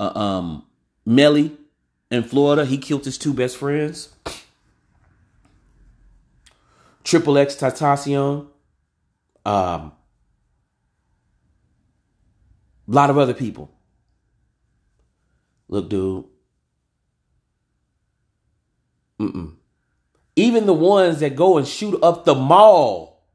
Uh, 0.00 0.18
um, 0.18 0.66
Melly 1.06 1.56
in 2.10 2.22
Florida, 2.22 2.64
he 2.64 2.78
killed 2.78 3.04
his 3.04 3.18
two 3.18 3.32
best 3.32 3.56
friends. 3.56 4.10
Triple 7.04 7.38
X 7.38 7.56
Tentacion. 7.56 8.48
Um, 9.46 9.92
a 12.88 12.92
lot 12.92 13.10
of 13.10 13.18
other 13.18 13.34
people. 13.34 13.70
Look, 15.68 15.90
dude. 15.90 16.24
Mm-mm. 19.20 19.54
Even 20.36 20.66
the 20.66 20.74
ones 20.74 21.20
that 21.20 21.36
go 21.36 21.58
and 21.58 21.66
shoot 21.66 22.00
up 22.02 22.24
the 22.24 22.34
mall. 22.34 23.26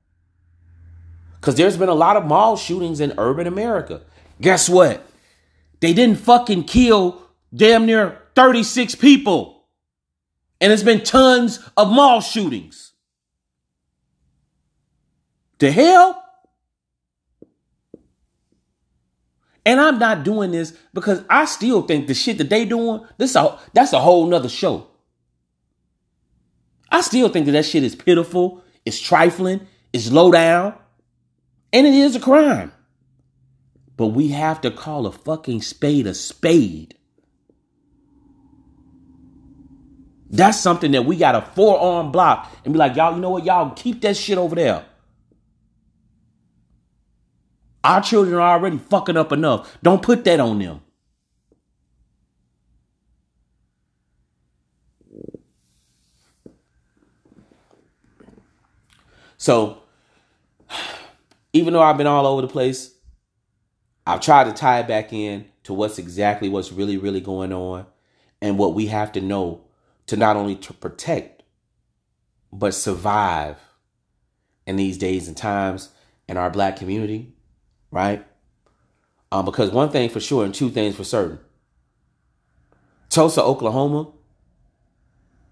Because 1.35 1.55
there's 1.55 1.77
been 1.77 1.89
a 1.89 1.93
lot 1.93 2.17
of 2.17 2.25
mall 2.25 2.55
shootings 2.55 2.99
in 2.99 3.13
urban 3.17 3.45
America. 3.45 4.01
Guess 4.39 4.69
what? 4.69 5.05
They 5.81 5.93
didn't 5.93 6.19
fucking 6.19 6.63
kill 6.63 7.21
damn 7.53 7.85
near 7.85 8.21
36 8.35 8.95
people. 8.95 9.65
And 10.61 10.69
there's 10.69 10.83
been 10.83 11.03
tons 11.03 11.59
of 11.75 11.89
mall 11.89 12.21
shootings. 12.21 12.93
The 15.59 15.71
hell? 15.71 16.22
And 19.65 19.79
I'm 19.79 19.97
not 19.97 20.23
doing 20.23 20.51
this 20.51 20.73
because 20.93 21.23
I 21.29 21.45
still 21.45 21.83
think 21.83 22.07
the 22.07 22.13
shit 22.13 22.37
that 22.37 22.49
they 22.49 22.65
doing, 22.65 23.05
this 23.17 23.35
a, 23.35 23.57
that's 23.73 23.93
a 23.93 23.99
whole 23.99 24.25
nother 24.27 24.49
show. 24.49 24.87
I 26.91 27.01
still 27.01 27.29
think 27.29 27.45
that 27.45 27.53
that 27.53 27.65
shit 27.65 27.83
is 27.83 27.95
pitiful, 27.95 28.61
it's 28.85 28.99
trifling, 28.99 29.65
it's 29.93 30.11
low 30.11 30.31
down, 30.31 30.75
and 31.71 31.87
it 31.87 31.93
is 31.93 32.15
a 32.15 32.19
crime. 32.19 32.71
But 33.95 34.07
we 34.07 34.29
have 34.29 34.61
to 34.61 34.71
call 34.71 35.07
a 35.07 35.11
fucking 35.11 35.61
spade 35.61 36.07
a 36.07 36.13
spade. 36.13 36.95
That's 40.29 40.59
something 40.59 40.91
that 40.91 41.05
we 41.05 41.15
got 41.15 41.35
a 41.35 41.41
forearm 41.41 42.11
block 42.11 42.51
and 42.65 42.73
be 42.73 42.79
like, 42.79 42.95
y'all, 42.95 43.13
you 43.13 43.21
know 43.21 43.29
what? 43.29 43.45
Y'all 43.45 43.69
keep 43.71 44.01
that 44.01 44.17
shit 44.17 44.37
over 44.37 44.55
there. 44.55 44.83
Our 47.83 48.01
children 48.01 48.35
are 48.35 48.41
already 48.41 48.77
fucking 48.77 49.17
up 49.17 49.31
enough. 49.31 49.77
Don't 49.83 50.01
put 50.01 50.23
that 50.25 50.39
on 50.39 50.59
them. 50.59 50.81
So, 59.37 59.79
even 61.51 61.73
though 61.73 61.81
I've 61.81 61.97
been 61.97 62.07
all 62.07 62.25
over 62.25 62.41
the 62.41 62.47
place, 62.47 62.95
I've 64.07 64.21
tried 64.21 64.45
to 64.45 64.53
tie 64.53 64.79
it 64.79 64.87
back 64.87 65.11
in 65.11 65.45
to 65.63 65.73
what's 65.73 65.99
exactly 65.99 66.47
what's 66.47 66.71
really, 66.71 66.97
really 66.97 67.19
going 67.19 67.51
on 67.51 67.85
and 68.41 68.57
what 68.57 68.73
we 68.73 68.87
have 68.87 69.11
to 69.13 69.21
know 69.21 69.65
to 70.07 70.15
not 70.15 70.37
only 70.37 70.55
to 70.55 70.73
protect, 70.73 71.43
but 72.53 72.73
survive 72.73 73.57
in 74.65 74.77
these 74.77 74.97
days 74.97 75.27
and 75.27 75.35
times 75.35 75.89
in 76.29 76.37
our 76.37 76.49
black 76.49 76.77
community 76.77 77.32
right? 77.93 78.25
Um, 79.31 79.45
because 79.45 79.69
one 79.69 79.89
thing 79.89 80.09
for 80.09 80.19
sure 80.19 80.43
and 80.43 80.53
two 80.53 80.69
things 80.69 80.95
for 80.95 81.03
certain. 81.03 81.39
Tulsa, 83.09 83.41
Oklahoma, 83.43 84.11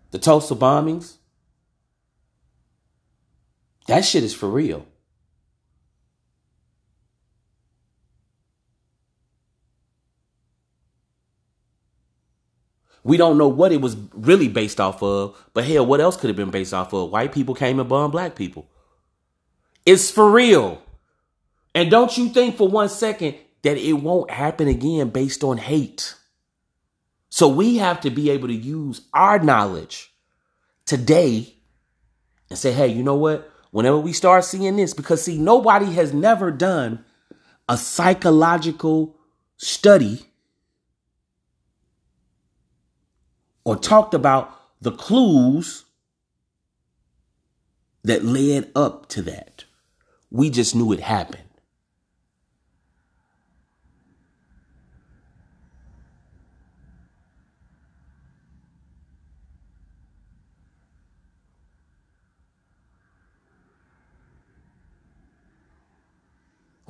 the 0.09 0.17
Tulsa 0.17 0.55
bombings, 0.55 1.17
that 3.87 4.03
shit 4.03 4.23
is 4.23 4.33
for 4.33 4.49
real. 4.49 4.87
We 13.03 13.17
don't 13.17 13.37
know 13.37 13.47
what 13.47 13.71
it 13.71 13.81
was 13.81 13.95
really 14.13 14.47
based 14.47 14.79
off 14.79 15.01
of, 15.01 15.35
but 15.53 15.65
hell, 15.65 15.85
what 15.85 15.99
else 15.99 16.17
could 16.17 16.29
have 16.29 16.37
been 16.37 16.51
based 16.51 16.73
off 16.73 16.93
of? 16.93 17.11
White 17.11 17.31
people 17.31 17.55
came 17.55 17.79
and 17.79 17.89
bombed 17.89 18.11
black 18.11 18.35
people. 18.35 18.67
It's 19.85 20.11
for 20.11 20.29
real. 20.29 20.81
And 21.73 21.89
don't 21.89 22.17
you 22.17 22.29
think 22.29 22.57
for 22.57 22.67
one 22.67 22.89
second 22.89 23.35
that 23.63 23.77
it 23.77 23.93
won't 23.93 24.31
happen 24.31 24.67
again 24.67 25.09
based 25.09 25.43
on 25.43 25.57
hate. 25.57 26.15
So 27.29 27.47
we 27.47 27.77
have 27.77 28.01
to 28.01 28.09
be 28.09 28.29
able 28.29 28.49
to 28.49 28.53
use 28.53 29.01
our 29.13 29.39
knowledge 29.39 30.13
today 30.85 31.55
and 32.49 32.59
say, 32.59 32.73
hey, 32.73 32.87
you 32.87 33.03
know 33.03 33.15
what? 33.15 33.49
Whenever 33.71 33.97
we 33.97 34.11
start 34.11 34.43
seeing 34.43 34.75
this, 34.75 34.93
because 34.93 35.23
see, 35.23 35.37
nobody 35.37 35.93
has 35.93 36.13
never 36.13 36.51
done 36.51 37.05
a 37.69 37.77
psychological 37.77 39.15
study 39.55 40.25
or 43.63 43.77
talked 43.77 44.13
about 44.13 44.59
the 44.81 44.91
clues 44.91 45.85
that 48.03 48.25
led 48.25 48.69
up 48.75 49.07
to 49.09 49.21
that. 49.21 49.63
We 50.29 50.49
just 50.49 50.75
knew 50.75 50.91
it 50.91 50.99
happened. 50.99 51.43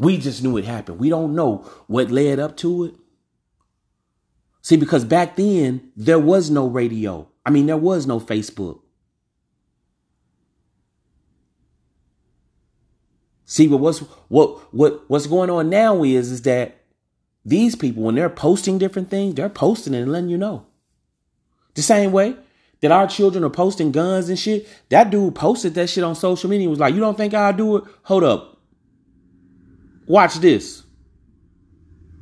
We 0.01 0.17
just 0.17 0.41
knew 0.41 0.57
it 0.57 0.65
happened. 0.65 0.97
We 0.97 1.09
don't 1.09 1.35
know 1.35 1.57
what 1.85 2.09
led 2.09 2.39
up 2.39 2.57
to 2.57 2.85
it. 2.85 2.95
See, 4.63 4.75
because 4.75 5.05
back 5.05 5.35
then 5.35 5.91
there 5.95 6.17
was 6.17 6.49
no 6.49 6.65
radio. 6.65 7.27
I 7.45 7.51
mean, 7.51 7.67
there 7.67 7.77
was 7.77 8.07
no 8.07 8.19
Facebook. 8.19 8.79
See, 13.45 13.67
but 13.67 13.77
what's 13.77 13.99
what 14.29 14.73
what 14.73 15.07
what's 15.07 15.27
going 15.27 15.51
on 15.51 15.69
now 15.69 16.03
is 16.03 16.31
is 16.31 16.41
that 16.43 16.81
these 17.45 17.75
people, 17.75 18.01
when 18.01 18.15
they're 18.15 18.27
posting 18.27 18.79
different 18.79 19.11
things, 19.11 19.35
they're 19.35 19.49
posting 19.49 19.93
and 19.93 20.11
letting 20.11 20.29
you 20.29 20.37
know. 20.37 20.65
The 21.75 21.83
same 21.83 22.11
way 22.11 22.35
that 22.79 22.91
our 22.91 23.05
children 23.05 23.43
are 23.43 23.51
posting 23.51 23.91
guns 23.91 24.29
and 24.29 24.39
shit. 24.39 24.67
That 24.89 25.11
dude 25.11 25.35
posted 25.35 25.75
that 25.75 25.91
shit 25.91 26.03
on 26.03 26.15
social 26.15 26.49
media. 26.49 26.63
He 26.63 26.69
was 26.69 26.79
like, 26.79 26.95
"You 26.95 27.01
don't 27.01 27.17
think 27.17 27.35
I'll 27.35 27.53
do 27.53 27.77
it? 27.77 27.83
Hold 28.03 28.23
up, 28.23 28.60
Watch 30.11 30.35
this. 30.39 30.83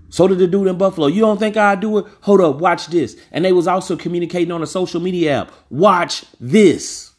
So 0.09 0.27
did 0.27 0.37
the 0.37 0.45
dude 0.45 0.67
in 0.67 0.77
Buffalo. 0.77 1.07
You 1.07 1.21
don't 1.21 1.39
think 1.39 1.57
I 1.57 1.73
do 1.73 1.97
it? 1.97 2.05
Hold 2.21 2.39
up, 2.39 2.57
watch 2.57 2.85
this. 2.85 3.19
And 3.31 3.43
they 3.43 3.51
was 3.51 3.67
also 3.67 3.97
communicating 3.97 4.51
on 4.51 4.61
a 4.61 4.67
social 4.67 5.01
media 5.01 5.41
app. 5.41 5.51
Watch 5.71 6.23
this. 6.39 7.13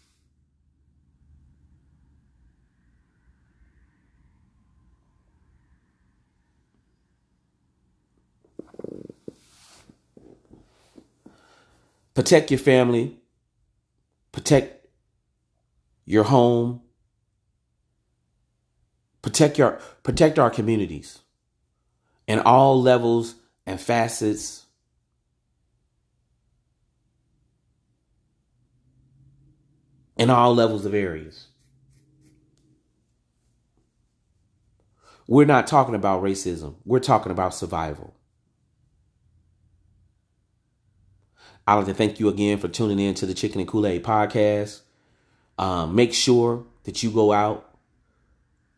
Protect 12.15 12.53
your 12.53 12.59
family. 12.59 13.19
Protect 14.31 14.87
your 16.07 16.23
home. 16.23 16.83
Protect 19.23 19.59
your 19.59 19.81
protect 20.03 20.39
our 20.39 20.51
communities 20.51 21.19
in 22.27 22.39
all 22.41 22.81
levels 22.81 23.35
and 23.67 23.81
facets. 23.81 24.67
In 30.17 30.31
all 30.31 30.55
levels 30.55 30.85
of 30.85 30.95
areas. 30.95 31.47
We're 35.27 35.47
not 35.47 35.67
talking 35.67 35.95
about 35.95 36.23
racism. 36.23 36.75
We're 36.85 36.99
talking 36.99 37.31
about 37.31 37.55
survival. 37.55 38.15
I'd 41.67 41.77
like 41.77 41.87
to 41.87 41.95
thank 41.95 42.19
you 42.19 42.29
again 42.29 42.59
for 42.59 42.67
tuning 42.67 42.99
in 42.99 43.15
to 43.15 43.27
the 43.27 43.35
Chicken 43.35 43.61
and 43.61 43.69
Kool 43.69 43.87
Aid 43.87 44.03
podcast. 44.03 44.81
Um, 45.57 45.95
make 45.95 46.13
sure 46.13 46.65
that 46.83 47.03
you 47.03 47.11
go 47.11 47.33
out 47.33 47.70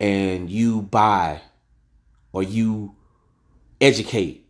and 0.03 0.51
you 0.51 0.83
buy 0.83 1.41
or 2.33 2.43
you 2.43 2.97
educate 3.81 4.45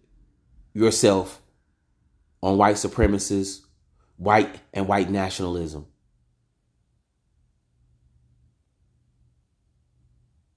yourself 0.72 1.42
on 2.42 2.56
white 2.56 2.76
supremacists, 2.76 3.60
white 4.16 4.60
and 4.72 4.88
white 4.88 5.10
nationalism. 5.10 5.86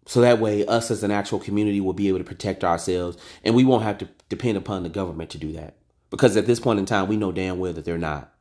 So 0.08 0.22
that 0.22 0.39
way, 0.39 0.66
us 0.66 0.89
as 0.89 1.04
an 1.04 1.12
actual 1.12 1.39
community 1.39 1.82
will 1.82 1.93
be 1.93 2.08
able 2.08 2.20
to 2.20 2.24
protect 2.24 2.64
ourselves 2.64 3.18
and 3.43 3.54
we 3.54 3.66
won't 3.66 3.84
have 3.84 3.98
to 3.98 4.08
depend 4.30 4.58
upon 4.58 4.84
the 4.84 4.89
government 4.89 5.30
to 5.32 5.38
do 5.38 5.52
that. 5.54 5.76
Because 6.10 6.38
at 6.38 6.46
this 6.46 6.62
point 6.62 6.80
in 6.80 6.86
time, 6.86 7.10
we 7.10 7.18
know 7.18 7.34
damn 7.34 7.60
well 7.60 7.74
that 7.74 7.84
they're 7.84 7.98
not. 7.98 8.32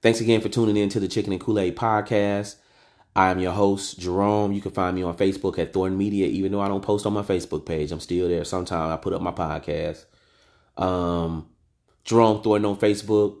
Thanks 0.00 0.20
again 0.20 0.40
for 0.40 0.48
tuning 0.48 0.76
in 0.76 0.88
to 0.88 0.98
the 0.98 1.06
Chicken 1.06 1.32
and 1.32 1.40
Kool 1.40 1.60
Aid 1.60 1.76
podcast. 1.76 2.56
I'm 3.14 3.38
your 3.40 3.52
host, 3.52 3.98
Jerome. 3.98 4.52
You 4.52 4.60
can 4.60 4.70
find 4.70 4.96
me 4.96 5.02
on 5.02 5.16
Facebook 5.16 5.58
at 5.58 5.72
Thorn 5.72 5.98
Media, 5.98 6.26
even 6.26 6.52
though 6.52 6.60
I 6.60 6.68
don't 6.68 6.82
post 6.82 7.04
on 7.04 7.12
my 7.12 7.22
Facebook 7.22 7.66
page. 7.66 7.92
I'm 7.92 8.00
still 8.00 8.28
there. 8.28 8.44
Sometimes 8.44 8.90
I 8.90 8.96
put 8.96 9.12
up 9.12 9.20
my 9.20 9.32
podcast. 9.32 10.06
Um, 10.78 11.48
Jerome 12.04 12.42
Thornton 12.42 12.70
on 12.70 12.76
Facebook, 12.78 13.36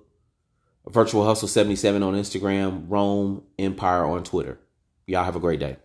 Virtual 0.88 1.24
Hustle 1.24 1.48
77 1.48 2.02
on 2.02 2.14
Instagram, 2.14 2.84
Rome 2.88 3.42
Empire 3.58 4.04
on 4.04 4.24
Twitter. 4.24 4.58
Y'all 5.06 5.24
have 5.24 5.36
a 5.36 5.40
great 5.40 5.60
day. 5.60 5.76